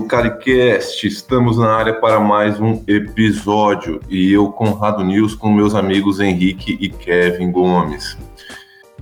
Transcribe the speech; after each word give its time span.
Do 0.00 0.06
CaliCast. 0.06 1.06
Estamos 1.06 1.58
na 1.58 1.76
área 1.76 1.92
para 1.92 2.18
mais 2.18 2.58
um 2.58 2.82
episódio 2.86 4.00
e 4.08 4.32
eu, 4.32 4.50
Conrado 4.50 5.04
News, 5.04 5.34
com 5.34 5.52
meus 5.52 5.74
amigos 5.74 6.20
Henrique 6.20 6.78
e 6.80 6.88
Kevin 6.88 7.52
Gomes. 7.52 8.16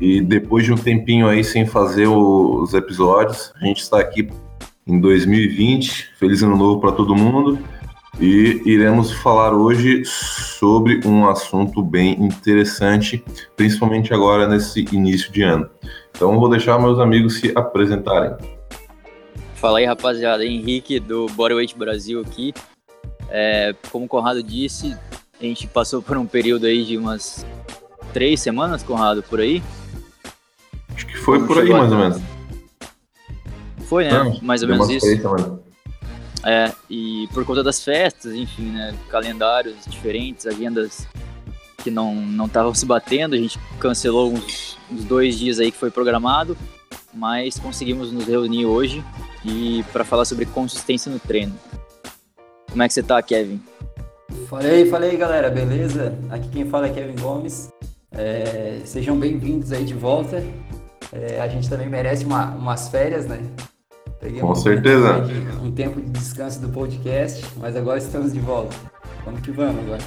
E 0.01 0.21
depois 0.21 0.65
de 0.65 0.73
um 0.73 0.77
tempinho 0.77 1.29
aí 1.29 1.45
sem 1.45 1.65
fazer 1.65 2.09
os 2.09 2.75
episódios, 2.75 3.53
a 3.63 3.65
gente 3.65 3.81
está 3.81 4.01
aqui 4.01 4.29
em 4.85 5.01
2020. 5.01 6.11
Feliz 6.19 6.43
ano 6.43 6.57
novo 6.57 6.81
para 6.81 6.91
todo 6.91 7.15
mundo. 7.15 7.61
E 8.19 8.61
iremos 8.67 9.13
falar 9.13 9.55
hoje 9.55 10.05
sobre 10.05 11.01
um 11.07 11.29
assunto 11.29 11.81
bem 11.81 12.21
interessante, 12.21 13.25
principalmente 13.57 14.13
agora 14.13 14.49
nesse 14.49 14.85
início 14.91 15.31
de 15.31 15.43
ano. 15.43 15.71
Então 16.11 16.41
vou 16.41 16.49
deixar 16.49 16.77
meus 16.81 16.99
amigos 16.99 17.39
se 17.39 17.53
apresentarem. 17.55 18.58
Fala 19.61 19.81
aí, 19.81 19.85
rapaziada. 19.85 20.45
Henrique 20.45 21.01
do 21.01 21.27
Bodyweight 21.27 21.77
Brasil 21.77 22.21
aqui. 22.21 22.55
É, 23.29 23.75
como 23.91 24.05
o 24.05 24.09
Conrado 24.09 24.41
disse, 24.41 24.97
a 25.41 25.45
gente 25.45 25.67
passou 25.67 26.01
por 26.01 26.17
um 26.17 26.25
período 26.25 26.67
aí 26.67 26.85
de 26.85 26.97
umas 26.97 27.45
três 28.13 28.41
semanas, 28.41 28.85
Conrado, 28.85 29.21
por 29.21 29.41
aí. 29.41 29.61
Acho 30.95 31.07
que 31.07 31.17
foi 31.17 31.45
por 31.45 31.59
aí, 31.59 31.71
mais 31.71 31.91
ou 31.91 31.99
menos. 31.99 32.23
Foi, 33.89 34.05
né? 34.05 34.13
Não, 34.13 34.39
mais 34.43 34.63
ou 34.63 34.69
menos 34.69 34.89
isso. 34.89 35.07
É, 36.45 36.73
e 36.89 37.29
por 37.35 37.45
conta 37.45 37.65
das 37.65 37.83
festas, 37.83 38.35
enfim, 38.35 38.71
né? 38.71 38.95
Calendários 39.11 39.75
diferentes, 39.89 40.47
agendas 40.47 41.07
que 41.83 41.91
não 41.91 42.15
não 42.15 42.47
estavam 42.47 42.73
se 42.75 42.87
batendo, 42.87 43.35
a 43.35 43.39
gente 43.39 43.59
cancelou 43.81 44.33
uns, 44.33 44.79
uns 44.91 45.05
dois 45.05 45.37
dias 45.37 45.59
aí 45.59 45.73
que 45.73 45.79
foi 45.79 45.91
programado, 45.91 46.57
mas 47.13 47.59
conseguimos 47.59 48.13
nos 48.13 48.27
reunir 48.27 48.67
hoje 48.67 49.05
e 49.45 49.85
para 49.93 50.05
falar 50.05 50.25
sobre 50.25 50.47
consistência 50.47 51.11
no 51.11 51.19
treino. 51.19 51.55
Como 52.71 52.83
é 52.83 52.89
que 52.89 52.95
você 52.95 53.03
tá, 53.03 53.23
Kevin? 53.23 53.61
Falei, 54.49 54.87
falei, 54.87 55.17
galera, 55.17 55.51
beleza? 55.51 56.19
Aqui 56.31 56.49
quem 56.49 56.65
fala 56.67 56.87
é 56.87 56.91
Kevin 56.91 57.21
Gomes. 57.21 57.71
É, 58.13 58.81
sejam 58.85 59.19
bem-vindos 59.19 59.73
aí 59.73 59.85
de 59.85 59.95
volta. 59.95 60.43
É, 61.13 61.41
a 61.41 61.49
gente 61.49 61.69
também 61.69 61.89
merece 61.89 62.25
uma, 62.25 62.51
umas 62.55 62.89
férias, 62.89 63.27
né? 63.27 63.41
Peguei 64.21 64.41
Com 64.41 64.51
um 64.51 64.55
certeza. 64.55 65.15
Tempo 65.15 65.27
de, 65.27 65.67
um 65.67 65.73
tempo 65.73 66.01
de 66.01 66.11
descanso 66.11 66.61
do 66.61 66.69
podcast, 66.69 67.45
mas 67.57 67.77
agora 67.77 67.99
estamos 67.99 68.33
de 68.33 68.41
volta. 68.41 68.77
Vamos 69.25 69.41
que 69.41 69.51
vamos 69.51 69.83
agora. 69.85 70.03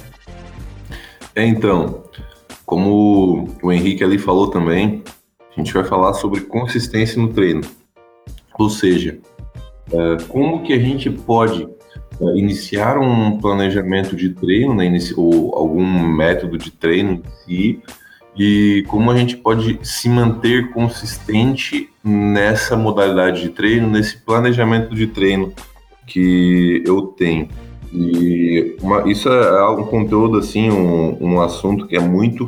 É, 1.34 1.46
então, 1.46 2.04
como 2.66 3.48
o 3.62 3.72
Henrique 3.72 4.04
ali 4.04 4.18
falou 4.18 4.50
também, 4.50 5.02
a 5.56 5.60
gente 5.60 5.72
vai 5.72 5.84
falar 5.84 6.14
sobre 6.14 6.40
consistência 6.42 7.20
no 7.20 7.28
treino. 7.28 7.62
Ou 8.58 8.70
seja, 8.70 9.18
é, 9.92 10.16
como 10.28 10.62
que 10.62 10.72
a 10.72 10.78
gente 10.78 11.10
pode 11.10 11.68
é, 12.20 12.24
iniciar 12.38 12.98
um 12.98 13.38
planejamento 13.38 14.16
de 14.16 14.30
treino, 14.30 14.74
né, 14.74 14.90
ou 15.16 15.54
algum 15.54 16.06
método 16.08 16.56
de 16.56 16.70
treino 16.70 17.12
em 17.12 17.22
si, 17.44 17.82
e 18.36 18.84
como 18.88 19.10
a 19.10 19.16
gente 19.16 19.36
pode 19.36 19.78
se 19.82 20.08
manter 20.08 20.70
consistente 20.70 21.90
nessa 22.02 22.76
modalidade 22.76 23.42
de 23.42 23.50
treino, 23.50 23.88
nesse 23.88 24.16
planejamento 24.18 24.94
de 24.94 25.06
treino 25.06 25.52
que 26.06 26.82
eu 26.86 27.02
tenho. 27.02 27.48
E 27.92 28.76
uma, 28.80 29.08
isso 29.10 29.28
é 29.28 29.68
um 29.68 29.84
conteúdo, 29.84 30.38
assim, 30.38 30.70
um, 30.70 31.18
um 31.20 31.40
assunto 31.42 31.86
que 31.86 31.94
é 31.94 32.00
muito 32.00 32.44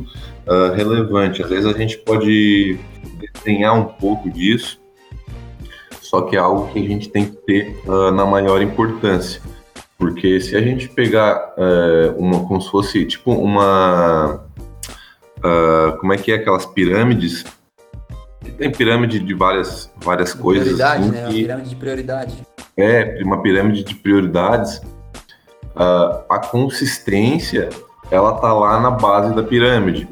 uh, 0.46 0.72
relevante. 0.74 1.42
Às 1.42 1.50
vezes 1.50 1.66
a 1.66 1.76
gente 1.76 1.98
pode 1.98 2.78
desenhar 3.34 3.78
um 3.78 3.84
pouco 3.84 4.30
disso, 4.30 4.80
só 6.00 6.22
que 6.22 6.34
é 6.34 6.38
algo 6.38 6.72
que 6.72 6.78
a 6.78 6.88
gente 6.88 7.10
tem 7.10 7.26
que 7.26 7.32
ter 7.32 7.76
uh, 7.86 8.10
na 8.10 8.24
maior 8.24 8.62
importância. 8.62 9.42
Porque 9.98 10.40
se 10.40 10.56
a 10.56 10.62
gente 10.62 10.88
pegar 10.88 11.54
uh, 11.58 12.18
uma, 12.18 12.46
como 12.46 12.60
se 12.60 12.70
fosse 12.70 13.04
tipo 13.04 13.32
uma. 13.32 14.44
Uh, 15.38 15.98
como 15.98 16.12
é 16.12 16.16
que 16.16 16.32
é 16.32 16.36
aquelas 16.36 16.64
pirâmides? 16.66 17.44
Tem 18.58 18.70
pirâmide 18.70 19.18
de 19.18 19.34
várias, 19.34 19.90
várias 20.02 20.32
coisas. 20.32 20.64
Prioridade, 20.64 21.02
assim, 21.02 21.10
né? 21.10 21.20
Que, 21.20 21.24
uma 21.24 21.32
pirâmide 21.32 21.68
de 21.68 21.76
prioridade. 21.76 22.46
É, 22.76 23.22
uma 23.22 23.42
pirâmide 23.42 23.84
de 23.84 23.94
prioridades. 23.94 24.80
Uh, 25.74 26.22
a 26.30 26.38
consistência, 26.38 27.68
ela 28.10 28.34
tá 28.34 28.52
lá 28.52 28.80
na 28.80 28.90
base 28.90 29.34
da 29.34 29.42
pirâmide. 29.42 30.08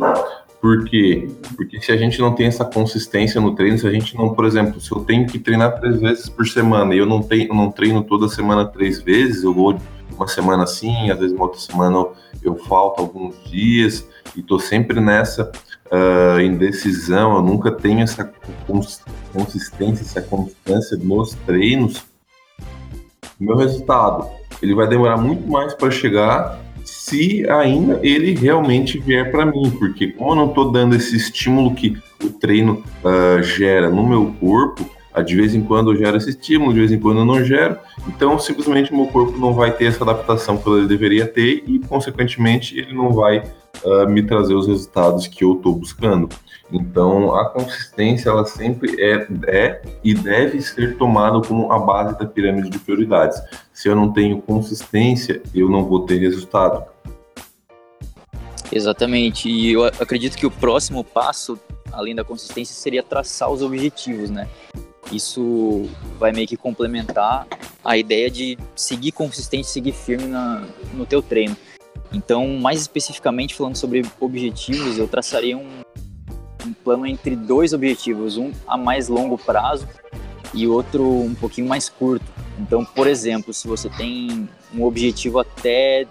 Por 0.61 0.85
quê? 0.85 1.29
Porque 1.57 1.81
se 1.81 1.91
a 1.91 1.97
gente 1.97 2.21
não 2.21 2.35
tem 2.35 2.47
essa 2.47 2.65
consistência 2.65 3.41
no 3.41 3.55
treino, 3.55 3.79
se 3.79 3.87
a 3.87 3.91
gente 3.91 4.17
não, 4.17 4.33
por 4.33 4.45
exemplo, 4.45 4.81
se 4.81 4.93
eu 4.93 5.01
tenho 5.01 5.27
que 5.27 5.39
treinar 5.39 5.81
três 5.81 6.01
vezes 6.01 6.29
por 6.29 6.47
semana 6.47 6.95
e 6.95 6.99
eu 6.99 7.07
não, 7.07 7.21
tenho, 7.21 7.53
não 7.53 7.71
treino 7.71 8.03
toda 8.05 8.29
semana 8.29 8.65
três 8.65 9.03
vezes, 9.03 9.43
eu 9.43 9.53
vou 9.53 9.77
uma 10.17 10.29
semana 10.29 10.63
assim, 10.63 11.11
às 11.11 11.19
vezes 11.19 11.35
uma 11.35 11.45
outra 11.45 11.59
semana 11.59 11.97
eu, 11.97 12.15
eu 12.43 12.57
falto 12.57 13.01
alguns 13.01 13.35
dias 13.45 14.07
e 14.37 14.43
tô 14.43 14.59
sempre 14.59 15.01
nessa 15.01 15.51
uh, 15.91 16.41
indecisão, 16.41 17.35
eu 17.35 17.43
nunca 17.43 17.73
tenho 17.73 18.01
essa 18.01 18.31
consistência, 19.33 20.03
essa 20.03 20.23
constância 20.23 20.97
nos 20.97 21.35
treinos, 21.47 22.05
meu 23.41 23.57
resultado 23.57 24.29
ele 24.63 24.75
vai 24.75 24.89
demorar 24.89 25.17
muito 25.17 25.49
mais 25.51 25.75
para 25.75 25.91
chegar 25.91 26.61
se 26.85 27.49
ainda 27.49 28.01
ele 28.03 28.35
realmente 28.35 28.99
vier 28.99 29.31
para 29.31 29.45
mim, 29.45 29.71
porque 29.79 30.09
como 30.09 30.33
eu 30.33 30.37
não 30.37 30.47
estou 30.49 30.71
dando 30.71 30.95
esse 30.95 31.17
estímulo 31.17 31.75
que 31.75 31.97
o 32.23 32.31
treino 32.31 32.83
uh, 33.05 33.43
gera 33.43 33.91
no 33.91 34.07
meu 34.07 34.35
corpo, 34.41 34.89
uh, 35.15 35.23
de 35.23 35.37
vez 35.37 35.55
em 35.55 35.63
quando 35.63 35.93
eu 35.93 35.97
gero 35.97 36.17
esse 36.17 36.31
estímulo, 36.31 36.73
de 36.73 36.81
vez 36.81 36.93
em 36.93 36.99
quando 36.99 37.19
eu 37.19 37.25
não 37.25 37.45
gero, 37.45 37.77
então 38.07 38.39
simplesmente 38.39 38.93
o 38.93 38.97
meu 38.97 39.07
corpo 39.07 39.39
não 39.39 39.53
vai 39.53 39.73
ter 39.73 39.87
essa 39.87 40.03
adaptação 40.05 40.57
que 40.57 40.69
ele 40.71 40.87
deveria 40.87 41.27
ter 41.27 41.65
e, 41.67 41.79
consequentemente, 41.81 42.79
ele 42.79 42.95
não 42.95 43.13
vai 43.13 43.43
uh, 43.85 44.09
me 44.09 44.23
trazer 44.23 44.55
os 44.55 44.67
resultados 44.67 45.27
que 45.27 45.45
eu 45.45 45.55
estou 45.55 45.75
buscando. 45.75 46.29
Então, 46.73 47.35
a 47.35 47.51
consistência, 47.51 48.31
ela 48.31 48.47
sempre 48.47 48.97
é, 48.99 49.27
é 49.47 49.83
e 50.03 50.15
deve 50.15 50.63
ser 50.63 50.97
tomada 50.97 51.41
como 51.47 51.71
a 51.71 51.79
base 51.79 52.19
da 52.19 52.25
pirâmide 52.25 52.71
de 52.71 52.79
prioridades. 52.79 53.41
Se 53.73 53.89
eu 53.89 53.95
não 53.95 54.11
tenho 54.11 54.41
consistência, 54.41 55.43
eu 55.55 55.69
não 55.69 55.85
vou 55.85 56.07
ter 56.07 56.19
resultado. 56.19 56.85
Exatamente. 58.73 59.51
E 59.51 59.73
eu 59.73 59.85
acredito 59.85 60.37
que 60.37 60.47
o 60.47 60.51
próximo 60.51 61.05
passo, 61.05 61.59
além 61.93 62.15
da 62.15 62.25
consistência, 62.25 62.75
seria 62.75 63.03
traçar 63.03 63.51
os 63.51 63.61
objetivos, 63.61 64.31
né? 64.31 64.49
Isso 65.13 65.91
vai 66.19 66.33
meio 66.33 66.49
que 66.49 66.57
complementar 66.57 67.47
a 67.85 67.99
ideia 67.99 68.31
de 68.31 68.57
seguir 68.75 69.13
consistente, 69.13 69.67
seguir 69.67 69.93
firme 69.93 70.27
na, 70.27 70.67
no 70.95 71.05
teu 71.05 71.21
treino. 71.21 71.55
Então, 72.13 72.47
mais 72.49 72.81
especificamente 72.81 73.55
falando 73.55 73.77
sobre 73.77 74.03
objetivos, 74.21 74.97
eu 74.99 75.09
traçaria 75.09 75.57
um, 75.57 75.83
plano 76.83 77.07
entre 77.07 77.37
dois 77.37 77.73
objetivos, 77.73 78.37
um 78.37 78.53
a 78.67 78.77
mais 78.77 79.09
longo 79.09 79.39
prazo 79.39 79.89
e 80.55 80.67
outro 80.67 81.05
um 81.05 81.35
pouquinho 81.35 81.69
mais 81.69 81.89
curto. 81.89 82.25
Então, 82.59 82.85
por 82.85 83.07
exemplo, 83.07 83.53
se 83.53 83.67
você 83.67 83.89
tem 83.89 84.49
um 84.75 84.85
objetivo 84.85 85.39
até, 85.39 86.07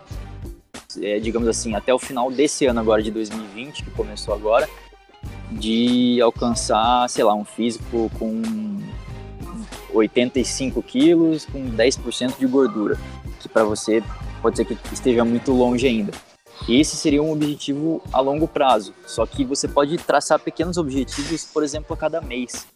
é, 1.02 1.20
digamos 1.20 1.48
assim, 1.48 1.76
até 1.76 1.94
o 1.94 2.00
final 2.00 2.32
desse 2.32 2.66
ano 2.66 2.80
agora 2.80 3.02
de 3.02 3.12
2020, 3.12 3.84
que 3.84 3.92
começou 3.92 4.34
agora, 4.34 4.68
de 5.52 6.20
alcançar, 6.22 7.08
sei 7.10 7.24
lá, 7.24 7.34
um 7.34 7.46
físico 7.46 8.10
com 8.18 8.42
85 9.94 10.82
quilos, 10.82 11.46
com 11.46 11.70
10% 11.72 12.40
de 12.40 12.46
gordura, 12.48 12.98
que 13.40 13.50
para 13.50 13.64
você 13.64 14.02
pode 14.42 14.58
ser 14.58 14.66
que 14.66 14.78
esteja 14.92 15.24
muito 15.24 15.52
longe 15.52 15.86
ainda. 15.86 16.12
Esse 16.70 16.96
seria 16.96 17.22
um 17.22 17.32
objetivo 17.32 18.02
a 18.14 18.20
longo 18.20 18.48
prazo, 18.48 18.94
só 19.06 19.26
que 19.26 19.44
você 19.44 19.68
pode 19.68 19.98
traçar 19.98 20.40
pequenos 20.40 20.78
objetivos, 20.78 21.44
por 21.46 21.64
exemplo, 21.64 21.94
a 21.94 21.98
cada 21.98 22.22
mês, 22.22 22.68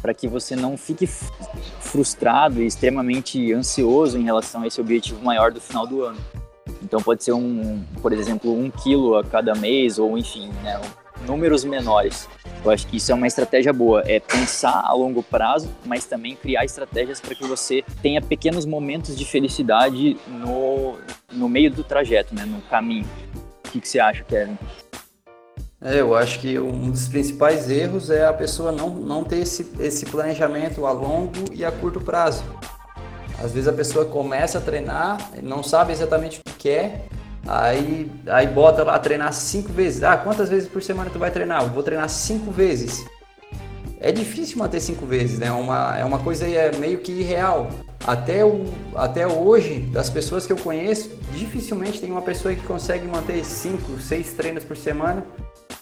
para 0.00 0.14
que 0.14 0.26
você 0.26 0.56
não 0.56 0.76
fique 0.76 1.06
frustrado 1.06 2.62
e 2.62 2.66
extremamente 2.66 3.52
ansioso 3.52 4.18
em 4.18 4.24
relação 4.24 4.62
a 4.62 4.66
esse 4.66 4.80
objetivo 4.80 5.22
maior 5.22 5.52
do 5.52 5.60
final 5.60 5.86
do 5.86 6.02
ano. 6.02 6.18
Então 6.82 7.00
pode 7.00 7.24
ser 7.24 7.32
um, 7.32 7.84
por 8.00 8.12
exemplo, 8.12 8.52
um 8.52 8.70
quilo 8.70 9.16
a 9.16 9.24
cada 9.24 9.54
mês 9.54 9.98
ou 9.98 10.16
enfim, 10.16 10.48
né, 10.62 10.80
números 11.24 11.64
menores. 11.64 12.28
Eu 12.64 12.70
acho 12.70 12.86
que 12.86 12.96
isso 12.96 13.12
é 13.12 13.14
uma 13.14 13.26
estratégia 13.26 13.72
boa, 13.72 14.02
é 14.06 14.18
pensar 14.18 14.82
a 14.84 14.92
longo 14.92 15.22
prazo, 15.22 15.70
mas 15.84 16.04
também 16.04 16.34
criar 16.34 16.64
estratégias 16.64 17.20
para 17.20 17.34
que 17.34 17.46
você 17.46 17.84
tenha 18.02 18.20
pequenos 18.20 18.66
momentos 18.66 19.16
de 19.16 19.24
felicidade 19.24 20.16
no, 20.26 20.98
no 21.32 21.48
meio 21.48 21.70
do 21.70 21.84
trajeto, 21.84 22.34
né, 22.34 22.44
no 22.44 22.60
caminho. 22.62 23.06
O 23.66 23.70
que, 23.70 23.80
que 23.80 23.88
você 23.88 24.00
acha, 24.00 24.24
Kevin? 24.24 24.58
É, 25.80 26.00
eu 26.00 26.14
acho 26.14 26.40
que 26.40 26.58
um 26.58 26.90
dos 26.90 27.06
principais 27.06 27.70
erros 27.70 28.10
é 28.10 28.26
a 28.26 28.32
pessoa 28.32 28.72
não, 28.72 28.90
não 28.90 29.22
ter 29.22 29.38
esse, 29.38 29.70
esse 29.78 30.06
planejamento 30.06 30.86
a 30.86 30.90
longo 30.90 31.52
e 31.52 31.64
a 31.64 31.70
curto 31.70 32.00
prazo. 32.00 32.42
Às 33.38 33.52
vezes 33.52 33.68
a 33.68 33.72
pessoa 33.72 34.06
começa 34.06 34.58
a 34.58 34.60
treinar, 34.60 35.30
não 35.42 35.62
sabe 35.62 35.92
exatamente 35.92 36.40
o 36.40 36.42
que 36.42 36.54
quer, 36.54 37.06
Aí, 37.46 38.10
aí 38.26 38.46
bota 38.48 38.82
lá 38.82 38.98
treinar 38.98 39.32
cinco 39.32 39.72
vezes. 39.72 40.02
Ah, 40.02 40.16
quantas 40.16 40.48
vezes 40.48 40.68
por 40.68 40.82
semana 40.82 41.10
tu 41.10 41.18
vai 41.18 41.30
treinar? 41.30 41.62
Eu 41.62 41.68
vou 41.68 41.82
treinar 41.82 42.08
cinco 42.08 42.50
vezes. 42.50 43.04
é 44.00 44.12
difícil 44.12 44.58
manter 44.58 44.80
cinco 44.80 45.06
vezes, 45.06 45.38
né? 45.38 45.50
Uma, 45.52 45.96
é 45.96 46.04
uma 46.04 46.18
coisa 46.18 46.46
é 46.46 46.74
meio 46.76 46.98
que 46.98 47.12
irreal. 47.12 47.68
Até, 48.06 48.44
o, 48.44 48.64
até 48.94 49.26
hoje, 49.26 49.80
das 49.92 50.10
pessoas 50.10 50.46
que 50.46 50.52
eu 50.52 50.56
conheço, 50.56 51.10
dificilmente 51.32 52.00
tem 52.00 52.10
uma 52.10 52.22
pessoa 52.22 52.54
que 52.54 52.62
consegue 52.62 53.06
manter 53.06 53.44
cinco, 53.44 53.98
seis 54.00 54.32
treinos 54.32 54.64
por 54.64 54.76
semana, 54.76 55.24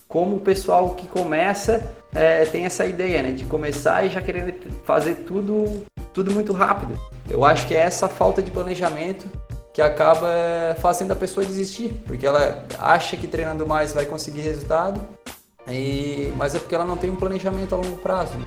como 0.07 0.37
o 0.37 0.41
pessoal 0.41 0.91
que 0.91 1.09
começa 1.09 1.83
é, 2.15 2.45
tem 2.45 2.65
essa 2.65 2.87
ideia, 2.87 3.23
né? 3.23 3.33
De 3.33 3.45
começar 3.45 4.05
e 4.07 4.11
já 4.11 4.21
querer 4.21 4.59
fazer 4.85 5.17
tudo, 5.27 5.85
tudo 6.13 6.31
muito 6.31 6.53
rápido. 6.53 6.99
Eu 7.29 7.45
acho 7.45 7.67
que 7.67 7.75
é 7.75 7.81
essa 7.81 8.09
falta 8.09 8.43
de 8.43 8.51
planejamento 8.51 9.27
que 9.75 9.83
acaba 9.83 10.29
fazendo 10.79 11.11
a 11.11 11.17
pessoa 11.17 11.45
desistir, 11.45 12.01
porque 12.07 12.25
ela 12.25 12.65
acha 12.79 13.17
que 13.17 13.27
treinando 13.27 13.67
mais 13.67 13.93
vai 13.93 14.07
conseguir 14.07 14.41
resultado, 14.41 15.01
e, 15.69 16.33
mas 16.37 16.55
é 16.55 16.61
porque 16.61 16.77
ela 16.77 16.85
não 16.85 16.97
tem 16.97 17.11
um 17.11 17.17
planejamento 17.17 17.75
a 17.75 17.79
longo 17.79 17.97
prazo. 17.97 18.39
Né? 18.39 18.45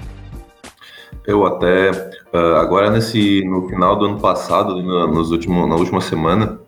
Eu 1.25 1.45
até 1.45 1.91
uh, 2.33 2.55
agora 2.55 2.89
nesse 2.89 3.43
no 3.43 3.67
final 3.67 3.97
do 3.97 4.05
ano 4.05 4.19
passado, 4.21 4.81
nos 4.81 5.29
últimos, 5.29 5.67
na 5.67 5.75
última 5.75 5.99
semana, 5.99 6.61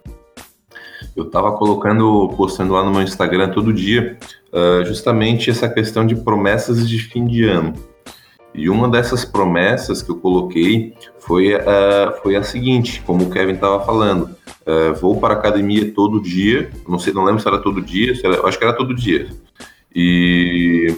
eu 1.16 1.24
estava 1.24 1.54
colocando, 1.54 2.28
postando 2.36 2.74
lá 2.74 2.84
no 2.84 2.92
meu 2.92 3.02
Instagram 3.02 3.52
todo 3.52 3.72
dia, 3.72 4.18
uh, 4.52 4.84
justamente 4.86 5.50
essa 5.50 5.70
questão 5.70 6.06
de 6.06 6.18
promessas 6.18 6.88
de 6.88 7.00
fim 7.00 7.26
de 7.26 7.46
ano. 7.46 7.74
E 8.54 8.70
uma 8.70 8.90
dessas 8.90 9.24
promessas 9.24 10.02
que 10.02 10.10
eu 10.10 10.16
coloquei 10.16 10.96
foi, 11.20 11.56
uh, 11.56 12.22
foi 12.22 12.36
a 12.36 12.44
seguinte, 12.44 13.02
como 13.06 13.26
o 13.26 13.30
Kevin 13.30 13.54
estava 13.54 13.84
falando, 13.86 14.24
uh, 14.66 14.94
vou 15.00 15.20
para 15.20 15.36
a 15.36 15.38
academia 15.38 15.92
todo 15.94 16.20
dia, 16.20 16.72
não 16.88 16.98
sei, 16.98 17.14
não 17.14 17.24
lembro 17.24 17.42
se 17.42 17.48
era 17.48 17.60
todo 17.60 17.82
dia, 17.82 18.14
era, 18.24 18.48
acho 18.48 18.58
que 18.58 18.64
era 18.64 18.74
todo 18.74 18.96
dia. 18.96 19.30
E 19.94 20.96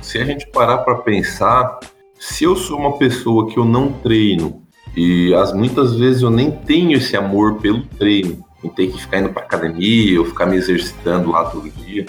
se 0.00 0.18
a 0.18 0.24
gente 0.24 0.46
parar 0.50 0.78
para 0.78 0.96
pensar, 0.96 1.78
se 2.18 2.44
eu 2.44 2.56
sou 2.56 2.78
uma 2.78 2.96
pessoa 2.96 3.48
que 3.48 3.58
eu 3.58 3.64
não 3.64 3.92
treino 3.92 4.62
e 4.96 5.34
as 5.34 5.52
muitas 5.52 5.96
vezes 5.96 6.22
eu 6.22 6.30
nem 6.30 6.50
tenho 6.50 6.96
esse 6.96 7.16
amor 7.16 7.56
pelo 7.56 7.82
treino, 7.86 8.44
em 8.62 8.68
ter 8.68 8.88
que 8.88 9.00
ficar 9.00 9.20
indo 9.20 9.28
para 9.30 9.42
academia 9.42 10.18
ou 10.18 10.26
ficar 10.26 10.46
me 10.46 10.56
exercitando 10.56 11.30
lá 11.30 11.44
todo 11.44 11.70
dia, 11.70 12.06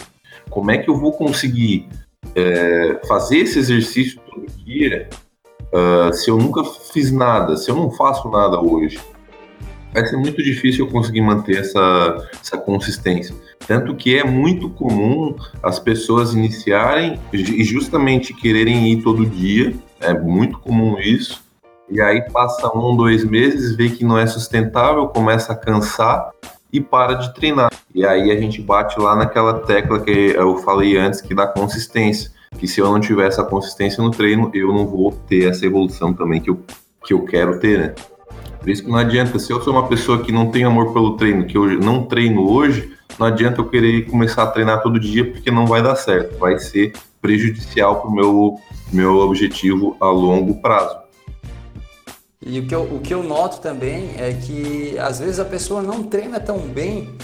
como 0.50 0.72
é 0.72 0.78
que 0.78 0.90
eu 0.90 0.96
vou 0.96 1.14
conseguir 1.14 1.88
é, 2.36 3.00
fazer 3.08 3.38
esse 3.38 3.60
exercício 3.60 4.20
todo 4.30 4.46
dia 4.64 5.10
uh, 5.74 6.14
se 6.14 6.30
eu 6.30 6.38
nunca 6.38 6.64
fiz 6.64 7.12
nada, 7.12 7.58
se 7.58 7.70
eu 7.70 7.76
não 7.76 7.92
faço 7.92 8.30
nada 8.30 8.60
hoje? 8.60 9.00
vai 9.94 10.06
ser 10.06 10.18
muito 10.18 10.42
difícil 10.42 10.86
eu 10.86 10.92
conseguir 10.92 11.22
manter 11.22 11.58
essa, 11.58 12.30
essa 12.42 12.58
consistência. 12.58 13.36
Tanto 13.68 13.96
que 13.96 14.18
é 14.18 14.24
muito 14.24 14.70
comum 14.70 15.36
as 15.62 15.80
pessoas 15.80 16.34
iniciarem 16.34 17.20
e 17.34 17.64
justamente 17.64 18.34
quererem 18.34 18.92
ir 18.92 19.04
todo 19.04 19.26
dia, 19.26 19.74
é 20.00 20.14
muito 20.14 20.60
comum 20.60 20.98
isso, 21.00 21.44
e 21.90 22.00
aí 22.02 22.22
passa 22.32 22.76
um, 22.76 22.96
dois 22.96 23.24
meses, 23.24 23.76
vê 23.76 23.90
que 23.90 24.06
não 24.06 24.18
é 24.18 24.28
sustentável, 24.28 25.08
começa 25.08 25.54
a 25.54 25.56
cansar 25.56 26.32
e 26.72 26.80
para 26.80 27.16
de 27.16 27.34
treinar. 27.34 27.72
E 27.94 28.06
aí 28.06 28.32
a 28.32 28.40
gente 28.40 28.62
bate 28.62 29.00
lá 29.00 29.16
naquela 29.16 29.56
tecla 29.60 30.00
que 30.00 30.12
eu 30.12 30.58
falei 30.58 30.98
antes, 30.98 31.22
que 31.22 31.34
dá 31.34 31.48
consistência. 31.48 32.32
Que 32.58 32.68
se 32.68 32.80
eu 32.80 32.92
não 32.92 33.00
tiver 33.00 33.28
essa 33.28 33.44
consistência 33.44 34.04
no 34.04 34.12
treino, 34.12 34.50
eu 34.54 34.74
não 34.74 34.86
vou 34.86 35.12
ter 35.12 35.50
essa 35.50 35.66
evolução 35.66 36.14
também 36.14 36.42
que 36.42 36.50
eu, 36.50 36.60
que 37.06 37.14
eu 37.14 37.24
quero 37.24 37.60
ter, 37.60 37.80
né? 37.80 37.96
Por 38.60 38.70
isso 38.70 38.84
que 38.84 38.90
não 38.90 38.98
adianta, 38.98 39.40
se 39.40 39.52
eu 39.52 39.62
sou 39.62 39.74
uma 39.74 39.88
pessoa 39.88 40.22
que 40.22 40.32
não 40.32 40.52
tem 40.52 40.64
amor 40.64 40.92
pelo 40.92 41.16
treino, 41.16 41.46
que 41.46 41.58
eu 41.58 41.80
não 41.80 42.04
treino 42.04 42.50
hoje, 42.50 42.92
não 43.18 43.28
adianta 43.28 43.62
eu 43.62 43.66
querer 43.70 44.10
começar 44.10 44.44
a 44.44 44.48
treinar 44.48 44.82
todo 44.82 45.00
dia, 45.00 45.32
porque 45.32 45.50
não 45.50 45.66
vai 45.66 45.82
dar 45.82 45.96
certo, 45.96 46.38
vai 46.38 46.60
ser 46.60 46.94
prejudicial 47.22 48.02
para 48.02 48.10
o 48.10 48.14
meu, 48.14 48.60
meu 48.92 49.18
objetivo 49.20 49.96
a 50.00 50.08
longo 50.08 50.62
prazo. 50.62 50.99
E 52.42 52.60
o 52.60 52.68
que, 52.68 52.74
eu, 52.74 52.84
o 52.84 53.00
que 53.00 53.14
eu 53.14 53.22
noto 53.22 53.60
também 53.60 54.16
é 54.18 54.34
que 54.34 54.98
às 54.98 55.20
vezes 55.20 55.40
a 55.40 55.46
pessoa 55.46 55.82
não 55.82 56.04
treina 56.04 56.40
tão 56.40 56.60
bem, 56.60 57.18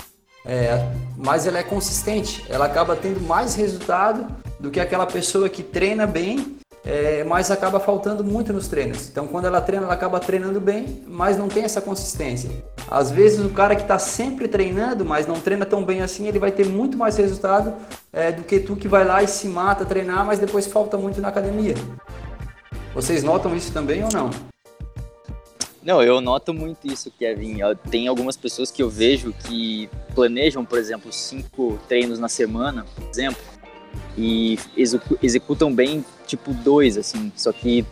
é, 0.45 0.91
mas 1.17 1.47
ela 1.47 1.59
é 1.59 1.63
consistente, 1.63 2.45
ela 2.49 2.65
acaba 2.65 2.95
tendo 2.95 3.21
mais 3.21 3.55
resultado 3.55 4.27
do 4.59 4.69
que 4.69 4.79
aquela 4.79 5.05
pessoa 5.05 5.47
que 5.47 5.63
treina 5.63 6.05
bem 6.05 6.57
é, 6.85 7.23
mas 7.23 7.49
acaba 7.49 7.79
faltando 7.79 8.23
muito 8.23 8.53
nos 8.53 8.67
treinos. 8.67 9.09
Então, 9.09 9.25
quando 9.25 9.45
ela 9.45 9.59
treina, 9.59 9.85
ela 9.85 9.95
acaba 9.95 10.19
treinando 10.19 10.61
bem, 10.61 11.03
mas 11.07 11.35
não 11.35 11.47
tem 11.47 11.63
essa 11.63 11.81
consistência. 11.81 12.51
Às 12.87 13.09
vezes, 13.09 13.43
o 13.43 13.49
cara 13.49 13.75
que 13.75 13.81
está 13.81 13.97
sempre 13.97 14.47
treinando, 14.47 15.03
mas 15.03 15.25
não 15.25 15.39
treina 15.39 15.65
tão 15.65 15.83
bem 15.83 16.01
assim, 16.01 16.27
ele 16.27 16.37
vai 16.37 16.51
ter 16.51 16.65
muito 16.67 16.95
mais 16.95 17.17
resultado 17.17 17.73
é, 18.13 18.31
do 18.31 18.43
que 18.43 18.59
tu 18.59 18.75
que 18.75 18.87
vai 18.87 19.03
lá 19.03 19.23
e 19.23 19.27
se 19.27 19.47
mata 19.47 19.83
treinar, 19.83 20.23
mas 20.23 20.37
depois 20.37 20.67
falta 20.67 20.95
muito 20.95 21.19
na 21.19 21.29
academia. 21.29 21.73
Vocês 22.93 23.23
notam 23.23 23.55
isso 23.55 23.73
também 23.73 24.03
ou 24.03 24.09
não? 24.13 24.29
Não, 25.85 26.01
eu 26.01 26.19
noto 26.19 26.51
muito 26.51 26.91
isso, 26.91 27.11
Kevin. 27.11 27.59
Tem 27.91 28.07
algumas 28.07 28.35
pessoas 28.35 28.71
que 28.71 28.81
eu 28.81 28.89
vejo 28.89 29.31
que 29.31 29.87
planejam, 30.15 30.65
por 30.65 30.79
exemplo, 30.79 31.13
cinco 31.13 31.79
treinos 31.87 32.17
na 32.17 32.27
semana, 32.27 32.83
por 32.95 33.07
exemplo, 33.07 33.39
e 34.17 34.57
executam 35.21 35.71
bem 35.71 36.03
tipo 36.25 36.51
dois, 36.55 36.97
assim. 36.97 37.31
Só 37.35 37.51
que 37.51 37.85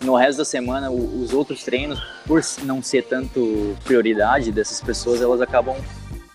no 0.00 0.16
resto 0.16 0.38
da 0.38 0.44
semana, 0.46 0.90
os 0.90 1.34
outros 1.34 1.62
treinos, 1.62 2.02
por 2.26 2.40
não 2.62 2.82
ser 2.82 3.04
tanto 3.04 3.76
prioridade 3.84 4.50
dessas 4.50 4.80
pessoas, 4.80 5.20
elas 5.20 5.42
acabam 5.42 5.76